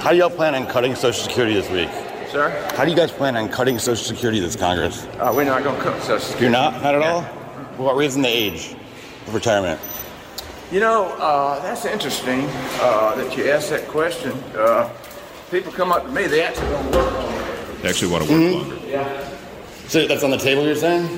[0.00, 1.88] how do y'all plan on cutting Social Security this week?
[2.30, 5.04] Sir, How do you guys plan on cutting Social Security this Congress?
[5.18, 6.42] uh, we're not going to cut Social Security.
[6.44, 6.82] You're not?
[6.82, 7.22] Not at all?
[7.22, 8.74] What about raising the age
[9.26, 9.80] of retirement?
[10.72, 12.44] You know, uh, that's interesting
[12.80, 14.32] uh, that you asked that question.
[14.56, 14.92] Uh,
[15.50, 17.82] people come up to me, they actually don't work on it.
[17.82, 18.70] They actually want to work Mm-hmm.
[18.70, 18.88] longer.
[18.88, 19.28] Yeah.
[19.86, 21.08] So that's on the table, you're saying?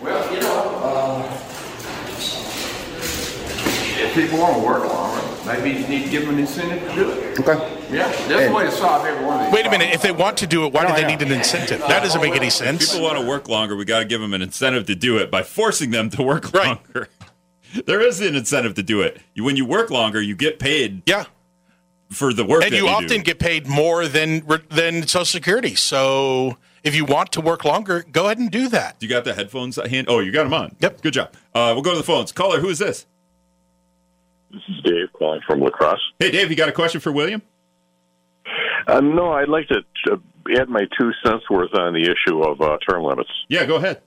[0.00, 1.28] Well, you know, uh,
[4.04, 6.94] if people want to work longer, maybe you need to give them an incentive to
[6.94, 7.40] do it.
[7.40, 7.78] Okay.
[7.90, 9.90] Yeah, that's the way to solve every one of these Wait a minute.
[9.90, 9.94] problems.
[9.96, 11.80] If they want to do it, why do they need an incentive?
[11.80, 12.92] That doesn't make any sense.
[12.92, 13.74] People want to work longer.
[13.74, 16.52] We got to give them an incentive to do it by forcing them to work
[16.54, 16.66] Right.
[16.94, 17.08] longer.
[17.86, 19.20] There is an incentive to do it.
[19.34, 21.24] You, when you work longer, you get paid Yeah.
[22.10, 23.22] for the work And that you you often do.
[23.22, 25.74] get paid more than than Social Security.
[25.74, 28.96] So if you want to work longer, go ahead and do that.
[29.00, 30.06] You got the headphones at hand?
[30.10, 30.76] Oh, you got them on.
[30.80, 31.00] Yep.
[31.02, 31.32] Good job.
[31.54, 32.32] Uh, we'll go to the phones.
[32.32, 33.06] Caller, who is this?
[34.50, 36.00] This is Dave calling from La Crosse.
[36.18, 37.40] Hey, Dave, you got a question for William?
[38.86, 39.82] Uh, no, I'd like to
[40.12, 40.16] uh,
[40.60, 43.30] add my two cents worth on the issue of uh, term limits.
[43.48, 44.02] Yeah, go ahead.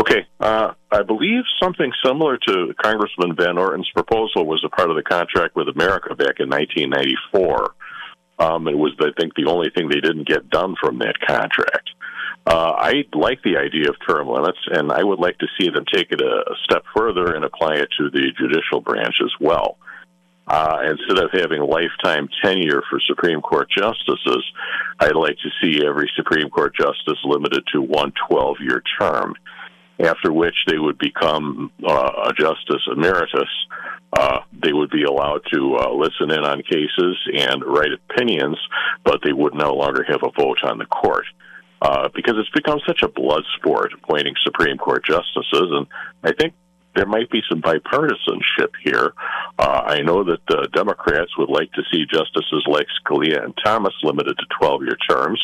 [0.00, 4.96] Okay, uh, I believe something similar to Congressman Van Orden's proposal was a part of
[4.96, 7.74] the contract with America back in 1994.
[8.38, 11.90] Um, it was, I think, the only thing they didn't get done from that contract.
[12.46, 15.84] Uh, I like the idea of term limits, and I would like to see them
[15.92, 19.76] take it a, a step further and apply it to the judicial branch as well.
[20.46, 24.42] Uh, instead of having lifetime tenure for Supreme Court justices,
[24.98, 29.34] I'd like to see every Supreme Court justice limited to one 12 year term,
[30.04, 33.48] after which they would become uh, a justice emeritus.
[34.12, 38.58] Uh, they would be allowed to uh, listen in on cases and write opinions,
[39.04, 41.26] but they would no longer have a vote on the court.
[41.82, 45.86] Uh, because it's become such a blood sport appointing Supreme Court justices, and
[46.22, 46.52] I think
[46.94, 49.12] there might be some bipartisanship here.
[49.58, 53.94] Uh, I know that the Democrats would like to see justices like Scalia and Thomas
[54.02, 55.40] limited to 12 year terms,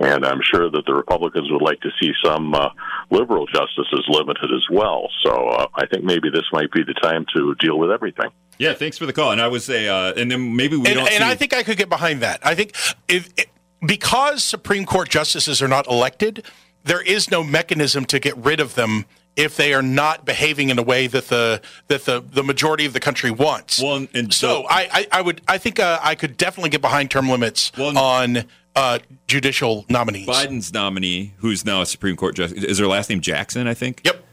[0.00, 2.70] and I'm sure that the Republicans would like to see some uh,
[3.10, 5.08] liberal justices limited as well.
[5.22, 8.30] So uh, I think maybe this might be the time to deal with everything.
[8.58, 9.32] Yeah, thanks for the call.
[9.32, 11.08] And I would say, uh, and then maybe we and, don't.
[11.08, 12.40] and see I think I could get behind that.
[12.46, 12.74] I think
[13.08, 13.46] if, if-
[13.84, 16.44] because Supreme Court justices are not elected,
[16.84, 19.04] there is no mechanism to get rid of them
[19.36, 22.92] if they are not behaving in a way that the that the, the majority of
[22.92, 23.82] the country wants.
[23.82, 26.80] Well, and- so so- I, I, I would I think uh, I could definitely get
[26.80, 28.44] behind term limits Well, on
[28.76, 30.26] uh, judicial nominees.
[30.26, 33.66] Biden's nominee, who's now a Supreme Court justice, is her last name Jackson?
[33.66, 34.00] I think.
[34.04, 34.24] Yep.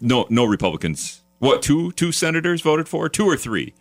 [0.00, 1.22] No, no Republicans.
[1.38, 3.08] What two two senators voted for?
[3.08, 3.74] Two or three?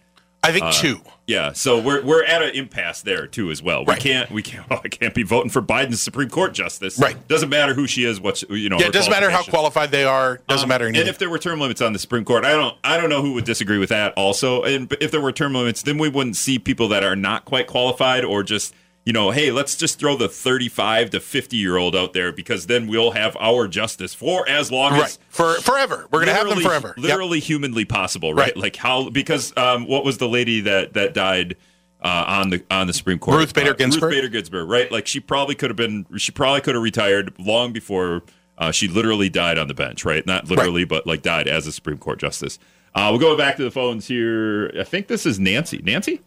[0.45, 1.01] I think two.
[1.27, 3.83] Yeah, so we're we're at an impasse there too as well.
[3.83, 3.99] We Right.
[3.99, 6.99] can't we can't I can't be voting for Biden's Supreme Court justice.
[6.99, 7.27] Right.
[7.27, 8.19] Doesn't matter who she is.
[8.21, 8.77] What's you know.
[8.79, 10.39] Yeah, it doesn't matter how qualified they are.
[10.47, 11.01] Doesn't Um, matter anything.
[11.01, 13.23] And if there were term limits on the Supreme Court, I don't I don't know
[13.23, 14.61] who would disagree with that also.
[14.63, 17.65] And if there were term limits, then we wouldn't see people that are not quite
[17.65, 18.75] qualified or just
[19.05, 22.65] you know, hey, let's just throw the 35 to 50 year old out there because
[22.65, 26.33] then we'll have our justice for as long right as for forever, we're going to
[26.33, 26.93] have them literally- forever.
[26.97, 27.05] Yep.
[27.05, 28.47] Literally humanly possible, right?
[28.47, 28.57] Right.
[28.57, 31.55] Like how because um, what was the lady that that died
[32.01, 33.37] uh, on the on the Supreme Court?
[33.37, 34.03] Ruth Bader Uh, Ginsburg?
[34.03, 34.91] Ruth Bader Ginsburg, right?
[34.91, 38.23] Like she probably could have been she probably could have retired long before
[38.57, 40.25] uh, she literally died on the bench, right?
[40.25, 42.57] Not literally, but like died as a Supreme Court justice.
[42.95, 44.71] Uh, we'll go back to the phones here.
[44.79, 45.81] I think this is Nancy.
[45.83, 46.21] Nancy?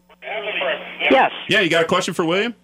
[1.11, 2.55] Yes, Yeah, you got a question for William?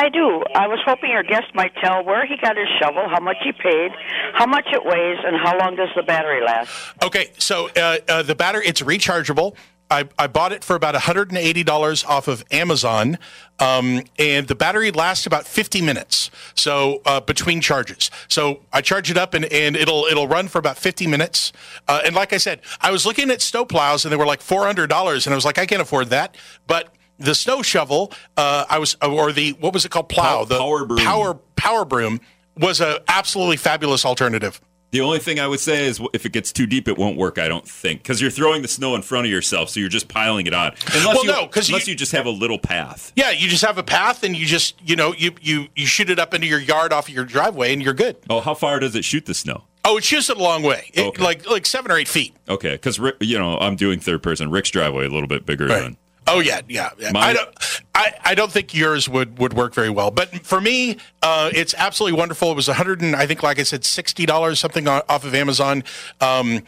[0.00, 0.42] I do.
[0.54, 3.52] I was hoping your guest might tell where he got his shovel, how much he
[3.52, 3.90] paid,
[4.32, 6.70] how much it weighs, and how long does the battery last.
[7.02, 9.54] Okay, so uh, uh, the battery it's rechargeable.
[9.90, 13.18] I, I bought it for about $180 off of Amazon,
[13.58, 16.30] um, and the battery lasts about 50 minutes.
[16.54, 20.58] So uh, between charges, so I charge it up and, and it'll it'll run for
[20.58, 21.52] about 50 minutes.
[21.86, 24.40] Uh, and like I said, I was looking at snow plows and they were like
[24.40, 26.36] $400, and I was like, I can't afford that.
[26.66, 30.08] But the snow shovel, uh, I was or the what was it called?
[30.08, 30.98] Plow, Pow- the power broom.
[30.98, 32.20] power power broom
[32.56, 34.60] was a absolutely fabulous alternative.
[34.92, 37.38] The only thing I would say is if it gets too deep, it won't work.
[37.38, 40.08] I don't think because you're throwing the snow in front of yourself, so you're just
[40.08, 40.72] piling it on.
[40.92, 43.12] Unless Well, you, no, unless you- you just have a little path.
[43.14, 46.10] Yeah, you just have a path and you just, you know, you you you shoot
[46.10, 48.16] it up into your yard off of your driveway and you're good.
[48.28, 49.62] Oh, how far does it shoot the snow?
[49.84, 51.22] Oh, it shoots it a long way, It- Okay.
[51.22, 52.34] like like seven or eight feet.
[52.48, 54.50] Okay, because you know I'm doing third person.
[54.50, 55.98] Rick's driveway a little bit bigger than.
[56.30, 56.90] Oh yeah, yeah.
[56.98, 57.12] yeah.
[57.12, 57.48] My- I don't.
[57.94, 60.10] I, I don't think yours would, would work very well.
[60.10, 62.50] But for me, uh, it's absolutely wonderful.
[62.50, 65.34] It was a hundred and I think, like I said, sixty dollars something off of
[65.34, 65.84] Amazon.
[66.20, 66.62] Um,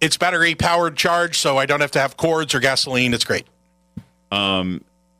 [0.00, 3.12] it's battery powered charge, so I don't have to have cords or gasoline.
[3.12, 3.46] It's great.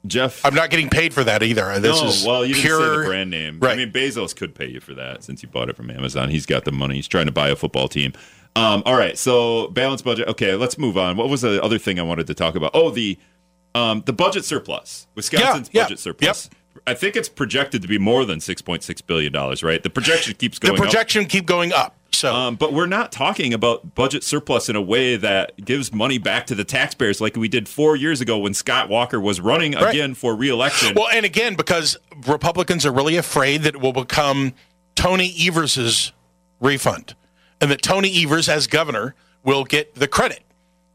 [0.07, 0.45] Jeff.
[0.45, 1.79] I'm not getting paid for that either.
[1.81, 3.61] This no, is well, you pure didn't say the brand name.
[3.61, 3.73] Right.
[3.73, 6.31] I mean, Bezos could pay you for that since you bought it from Amazon.
[6.31, 6.97] He's got the money.
[6.97, 8.13] He's trying to buy a football team.
[8.57, 10.27] Um, all right, so balance budget.
[10.29, 11.17] Okay, let's move on.
[11.17, 12.73] What was the other thing I wanted to talk about?
[12.75, 13.19] Oh, the
[13.75, 15.07] um, the budget surplus.
[15.15, 16.51] Wisconsin's Yeah, yeah, budget surplus.
[16.87, 19.63] I think it's projected to be more than six point six billion dollars.
[19.63, 19.83] Right?
[19.83, 20.73] The projection keeps going.
[20.73, 20.77] up.
[20.79, 21.95] The projection keep going up.
[22.13, 26.17] So Um, but we're not talking about budget surplus in a way that gives money
[26.19, 29.73] back to the taxpayers like we did four years ago when Scott Walker was running
[29.73, 29.91] Right.
[29.95, 30.95] again for reelection.
[30.97, 34.55] Well, and again, because Republicans are really afraid that it will become
[34.97, 36.13] Tony Evers's
[36.61, 37.15] refund,
[37.61, 40.43] and that Tony Evers, as governor, will get the credit.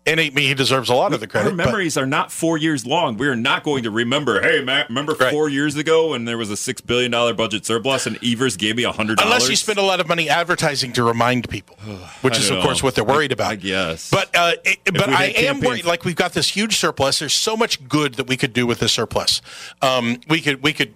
[0.05, 1.51] And he, he deserves a lot of the credit.
[1.51, 3.15] Our but- memories are not four years long.
[3.15, 4.41] We're not going to remember.
[4.41, 5.31] Hey, Matt, remember Right.
[5.31, 8.75] four years ago when there was a six billion dollar budget surplus and Evers gave
[8.75, 9.33] me a hundred dollars?
[9.33, 11.77] unless you spend a lot of money advertising to remind people,
[12.21, 13.51] which is, of course, what they're worried about.
[13.51, 14.09] I guess.
[14.09, 15.85] But uh, it, but we I am worried.
[15.85, 17.19] Like we've got this huge surplus.
[17.19, 19.41] There's so much good that we could do with this surplus.
[19.81, 20.93] Um, we could we could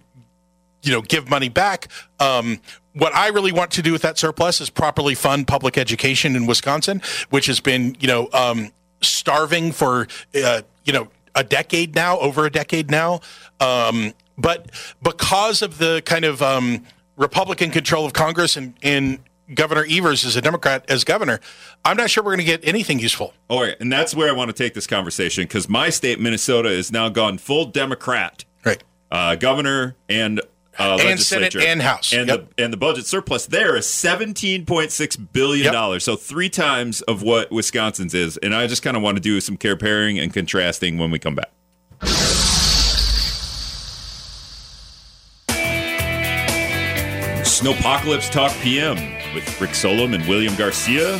[0.84, 1.88] you know give money back.
[2.20, 2.60] Um,
[2.94, 6.46] what I really want to do with that surplus is properly fund public education in
[6.46, 10.08] Wisconsin, which has been you know um, starving for
[10.44, 13.22] uh, you know a decade now, over a decade now.
[13.60, 16.84] Um, but because of the kind of um,
[17.16, 19.20] Republican control of Congress and, and
[19.54, 21.40] Governor Evers as a Democrat as governor,
[21.86, 23.34] I'm not sure we're going to get anything useful.
[23.50, 26.70] All right, and that's where I want to take this conversation because my state, Minnesota,
[26.70, 28.44] is now gone full Democrat.
[28.66, 28.84] Right.
[29.12, 30.42] uh, governor and
[30.80, 31.68] uh, And Senate legislature.
[31.68, 32.14] and House.
[32.14, 32.50] and Yep.
[32.56, 37.02] the and the budget surplus there is seventeen point six billion dollars, so three times
[37.02, 38.38] of what Wisconsin's is.
[38.38, 41.36] And I just kind of want to do some comparing and contrasting when we come
[41.36, 41.52] back.
[47.44, 48.96] Snowpocalypse Talk PM
[49.34, 51.20] with Rick Solom and William Garcia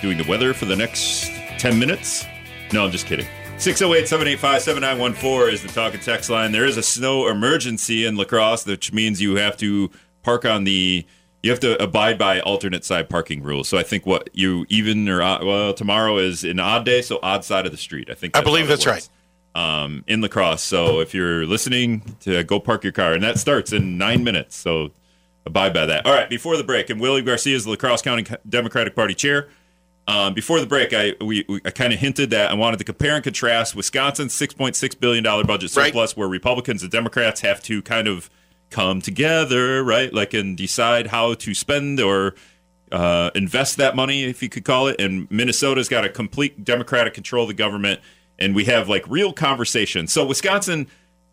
[0.00, 2.24] doing the weather for the next 10 minutes.
[2.72, 3.26] No, I'm just kidding.
[3.62, 6.50] 608 785 7914 is the talk and text line.
[6.50, 9.88] There is a snow emergency in La Crosse, which means you have to
[10.24, 11.06] park on the.
[11.44, 13.68] You have to abide by alternate side parking rules.
[13.68, 17.20] So I think what you even or odd, well tomorrow is an odd day, so
[17.22, 18.10] odd side of the street.
[18.10, 19.08] I think I believe that's works
[19.54, 20.62] um, in La Crosse.
[20.62, 24.56] So if you're listening, to go park your car, and that starts in nine minutes.
[24.56, 24.90] So
[25.46, 26.04] abide by that.
[26.04, 26.28] All right.
[26.28, 29.50] Before the break, and Willie Garcia is the La Crosse County Democratic Party chair.
[30.08, 32.84] Um, before the break, I we, we I kind of hinted that I wanted to
[32.84, 35.86] compare and contrast Wisconsin's six point six billion dollar budget Right.
[35.86, 38.28] surplus, where Republicans and Democrats have to kind of
[38.70, 40.12] come together, right?
[40.12, 42.34] Like and decide how to spend or
[42.90, 45.00] uh, invest that money, if you could call it.
[45.00, 48.00] And Minnesota's got a complete Democratic control of the government,
[48.38, 50.08] and we have like real conversation.
[50.08, 50.88] So Wisconsin,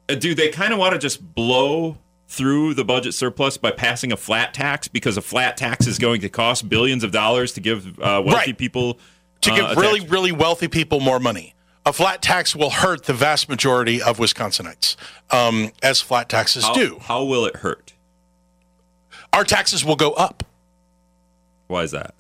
[0.08, 1.98] uh, do they kind of want to just blow
[2.32, 6.22] through the budget surplus by passing a flat tax because a flat tax is going
[6.22, 8.58] to cost billions of dollars to give uh, wealthy Right.
[8.58, 9.00] people
[9.42, 11.56] to uh, give really, tax- really wealthy people more money.
[11.88, 14.96] A flat tax will hurt the vast majority of Wisconsinites,
[15.32, 17.00] um, as flat taxes how, do.
[17.02, 17.94] How will it hurt?
[19.34, 20.44] Our taxes will go up
[21.68, 22.14] Why is that?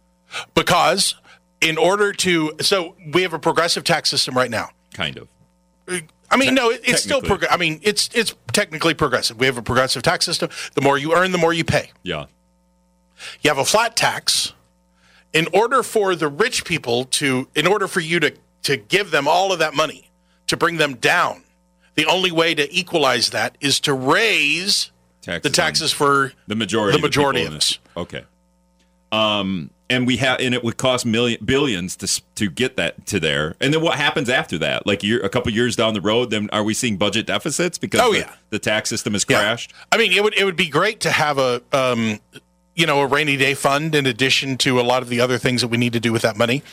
[0.55, 1.13] because,
[1.61, 4.69] in order to, so we have a progressive tax system right now.
[4.93, 5.27] Kind of.
[6.31, 7.21] I mean, no, it, it's still.
[7.21, 9.37] Prog- I mean, it's it's technically progressive.
[9.39, 10.49] We have a progressive tax system.
[10.75, 11.91] The more you earn, the more you pay.
[12.03, 12.25] Yeah.
[13.41, 14.53] You have a flat tax.
[15.33, 19.27] In order for the rich people to, in order for you to to give them
[19.27, 20.09] all of that money
[20.47, 21.43] to bring them down,
[21.95, 26.97] the only way to equalize that is to raise Taxes the taxes for The majority.
[26.97, 27.79] The majority people of us.
[27.97, 28.23] Okay.
[29.11, 33.19] Um, and we have, and it would cost million billions to to get that to
[33.19, 33.55] there.
[33.59, 34.85] And then what happens after that?
[34.85, 37.99] Like year, a couple years down the road, then are we seeing budget deficits because
[38.01, 38.33] Oh, the, yeah.
[38.51, 39.39] the tax system has Yeah.
[39.39, 39.73] crashed?
[39.91, 42.19] I mean, it would it would be great to have a um,
[42.79, 45.59] you know a rainy day fund in addition to a lot of the other things
[45.59, 46.63] that we need to do with that money.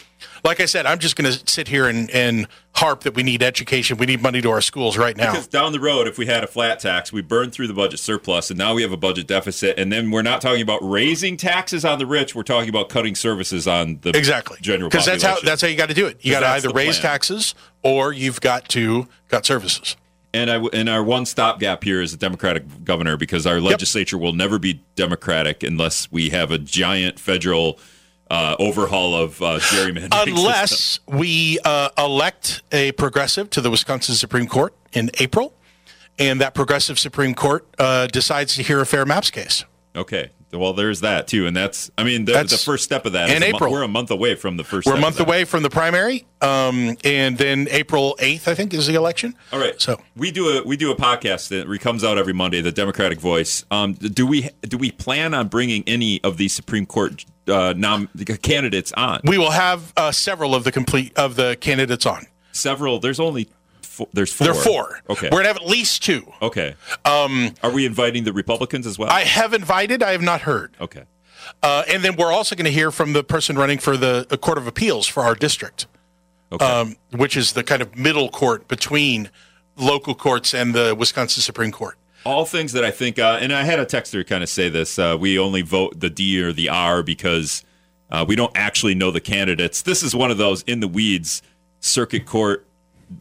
[0.45, 3.43] Like I said, I'm just going to sit here and, and harp that we need
[3.43, 3.97] education.
[3.97, 5.33] We need money to our schools right now.
[5.33, 7.99] Because down the road, if we had a flat tax, we burned through the budget
[7.99, 9.79] surplus, and now we have a budget deficit.
[9.79, 13.17] And then we're not talking about raising taxes on the rich; we're talking about cutting
[13.17, 14.59] services on the Exactly.
[14.61, 16.25] general Because that's how that's how you got to do it.
[16.25, 19.97] You got to either raise taxes or you've got to cut services.
[20.37, 24.35] And I, and our one stopgap here is a Democratic governor because our legislature will
[24.35, 27.79] never be Democratic unless we have a giant federal
[28.31, 30.13] uh, overhaul of uh, gerrymandering.
[30.13, 30.37] system.
[30.37, 35.55] Unless we uh, elect a progressive to the Wisconsin Supreme Court in April,
[36.19, 39.65] and that progressive Supreme Court uh, decides to hear a fair maps case.
[39.95, 43.13] okay, well, there's that too, and that's I mean the, That's the first step of
[43.13, 43.31] that.
[43.31, 43.71] in is a April.
[43.73, 44.87] we're a month away from the first.
[44.87, 48.87] We're a month away from the primary, um, and then April eighth, I think, is
[48.87, 49.35] the election.
[49.53, 49.81] All right.
[49.81, 53.21] So we do a we do a podcast that comes out every Monday, the Democratic
[53.21, 53.65] Voice.
[53.71, 58.09] Um, do we do we plan on bringing any of these Supreme Court uh, nom-
[58.43, 59.21] candidates on?
[59.25, 62.27] we will have uh, several of the complete of the candidates on.
[62.53, 62.99] Several.
[63.01, 63.49] There's only
[63.97, 64.47] four, there's four.
[64.47, 65.01] There are four.
[65.11, 65.29] Okay.
[65.31, 66.33] We're gonna have at least two.
[66.41, 66.75] okay.
[67.05, 69.11] Um, are we inviting the Republicans as well?
[69.11, 70.03] I have invited.
[70.03, 70.77] I have not heard.
[70.81, 71.05] okay.
[71.63, 74.37] Uh, and then we're also going to hear from the person running for the, the
[74.37, 75.87] Court of Appeals for our district,
[76.51, 76.65] Okay.
[76.65, 79.31] um, which is the kind of middle court between
[79.77, 81.97] local courts and the Wisconsin Supreme Court.
[82.25, 84.99] all things that I think, uh, and I had a texter kind of say this:
[84.99, 87.63] uh, we only vote the D or the R because
[88.11, 89.83] uh, we don't actually know the candidates.
[89.83, 91.43] This is one of those in the weeds
[91.79, 92.66] circuit court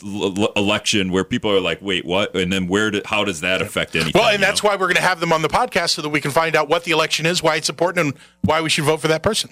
[0.03, 2.91] l- election where people are like, "Wait, what?" And then where?
[2.91, 4.13] Do, how does that affect anything?
[4.15, 4.69] Well, and that's know?
[4.69, 6.69] why we're going to have them on the podcast so that we can find out
[6.69, 9.51] what the election is, why it's important, and why we should vote for that person.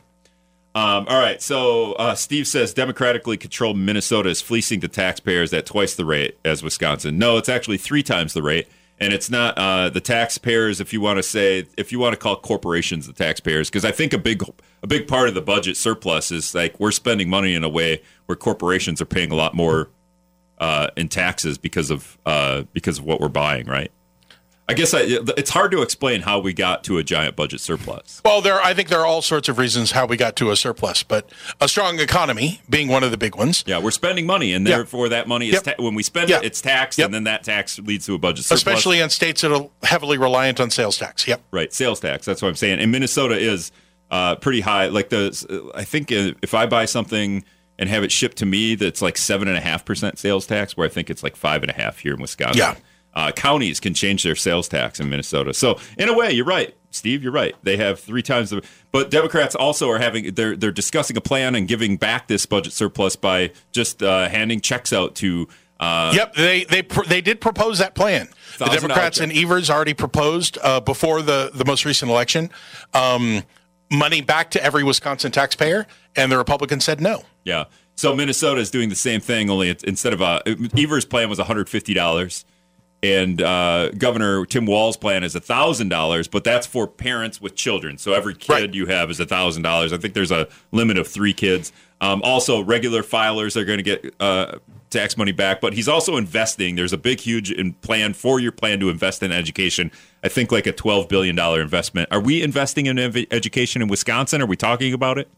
[0.75, 1.39] Um, all right.
[1.41, 6.39] So uh, Steve says democratically controlled Minnesota is fleecing the taxpayers at twice the rate
[6.43, 7.19] as Wisconsin.
[7.19, 8.67] No, it's actually three times the rate.
[8.99, 12.17] And it's not uh, the taxpayers, if you want to say, if you want to
[12.17, 14.43] call corporations the taxpayers, because I think a big,
[14.81, 18.01] a big part of the budget surplus is like we're spending money in a way
[18.27, 19.89] where corporations are paying a lot more
[20.63, 23.91] uh, in taxes because of uh, because of what we're buying, right?
[24.69, 25.01] I guess I,
[25.37, 28.21] it's hard to explain how we got to a giant budget surplus.
[28.23, 30.55] Well, there, I think there are all sorts of reasons how we got to a
[30.55, 33.65] surplus, but a strong economy being one of the big ones.
[33.67, 35.63] Yeah, we're spending money, and therefore that money is Yep.
[35.63, 36.37] ta- when we spend Yeah.
[36.37, 37.07] it, it's taxed, Yep.
[37.07, 38.61] and then that tax leads to a budget surplus.
[38.61, 41.27] Especially in states that are heavily reliant on sales tax.
[41.27, 41.41] Yep.
[41.51, 42.25] right, sales tax.
[42.25, 42.79] That's what I'm saying.
[42.79, 43.73] And Minnesota is
[44.11, 44.87] uh, pretty high.
[44.87, 47.43] Like the, I think if I buy something
[47.79, 50.77] and have it shipped to me, that's like seven and a half percent sales tax,
[50.77, 52.59] where I think it's like five and a half here in Wisconsin.
[52.59, 52.75] Yeah.
[53.15, 55.53] Uh, counties can change their sales tax in Minnesota.
[55.53, 57.21] So in a way, you're right, Steve.
[57.21, 57.55] You're right.
[57.61, 58.63] They have three times the.
[58.91, 60.33] But Democrats also are having.
[60.33, 64.61] They're they're discussing a plan and giving back this budget surplus by just uh, handing
[64.61, 65.47] checks out to.
[65.79, 68.29] Uh, Yep, they they pr- they did propose that plan.
[68.57, 72.49] The Democrats and Evers already proposed uh, before the the most recent election
[72.95, 73.43] um,
[73.91, 77.23] money back to every Wisconsin taxpayer, and the Republicans said no.
[77.43, 77.65] Yeah.
[77.95, 80.41] So Minnesota is doing the same thing, only it's, instead of uh,
[80.77, 82.43] Evers' plan was one hundred fifty dollars,
[83.03, 87.97] and uh, Governor Tim Walz's plan is thousand dollars, but that's for parents with children.
[87.99, 88.73] So every kid Right.
[88.73, 89.93] you have is thousand dollars.
[89.93, 91.71] I think there's a limit of three kids.
[92.03, 94.57] Um, also, regular filers are going to get uh,
[94.89, 96.75] tax money back, but he's also investing.
[96.75, 99.89] There's a big, huge in plan for your plan to invest in education.
[100.23, 102.09] I think like a twelve billion dollar investment.
[102.11, 104.41] Are we investing in ev- education in Wisconsin?
[104.41, 105.29] Are we talking about it?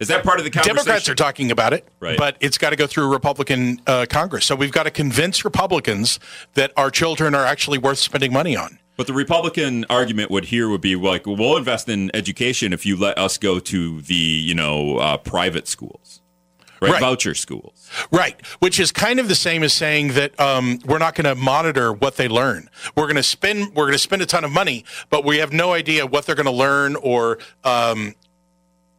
[0.00, 0.76] Is that part of the conversation?
[0.76, 2.16] Democrats are talking about it, Right.
[2.16, 4.44] but it's got to go through Republican uh, Congress.
[4.46, 6.20] So we've got to convince Republicans
[6.54, 8.78] that our children are actually worth spending money on.
[8.98, 12.96] But the Republican argument would here would be like, well, invest in education if you
[12.96, 16.20] let us go to the you know uh, private schools,
[16.82, 16.90] right?
[16.90, 17.00] Right.
[17.00, 17.88] Voucher schools.
[18.10, 21.36] Right, which is kind of the same as saying that um, we're not going to
[21.40, 22.68] monitor what they learn.
[22.96, 25.52] We're going to spend we're going to spend a ton of money, but we have
[25.52, 28.16] no idea what they're going to learn or um,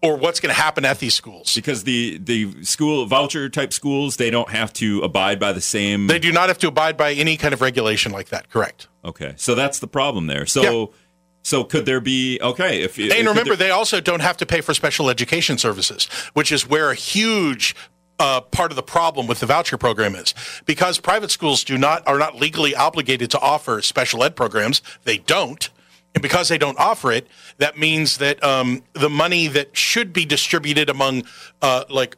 [0.02, 1.54] or what's going to happen at these schools.
[1.56, 6.08] Because the the school voucher type schools, they don't have to abide by the same.
[6.08, 8.50] They do not have to abide by any kind of regulation like that.
[8.50, 8.88] Correct.
[9.04, 10.46] okay, so that's the problem there.
[10.46, 10.86] So Yeah.
[11.44, 14.74] so could there be okay if And remember, they also don't have to pay for
[14.74, 17.76] special education services, which is where a huge
[18.20, 20.34] uh, part of the problem with the voucher program is
[20.66, 24.82] because private schools do not are not legally obligated to offer special ed programs.
[25.04, 25.70] They don't.
[26.16, 30.26] And because they don't offer it, that means that um, the money that should be
[30.26, 31.24] distributed among,
[31.62, 32.18] uh, like,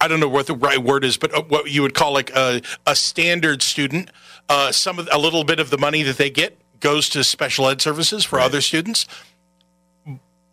[0.00, 2.30] I don't know what the right word is, but uh, what you would call like
[2.30, 4.10] a, a standard student,
[4.48, 7.68] uh, some of a little bit of the money that they get goes to special
[7.68, 9.06] ed services for other students.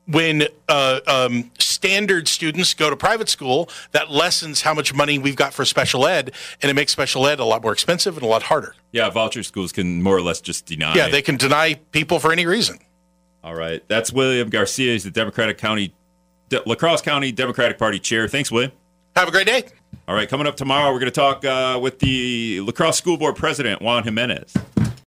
[0.08, 5.36] When uh, um, standard students go to private school, that lessens how much money we've
[5.36, 6.32] got for special ed,
[6.62, 8.76] and it makes special ed a lot more expensive and a lot harder.
[8.92, 10.94] yeah voucher schools can more or less just deny.
[10.96, 12.78] Yeah, they can deny people for any reason.
[13.44, 14.92] All right, that's William Garcia.
[14.94, 15.94] He's the Democratic County,
[16.50, 18.28] De- La Crosse County Democratic Party chair.
[18.28, 18.72] Thanks, William.
[19.16, 19.64] Have a great day.
[20.08, 23.18] All right, coming up tomorrow, we're going to talk uh, with the La Crosse School
[23.18, 24.54] Board President, Juan Jimenez.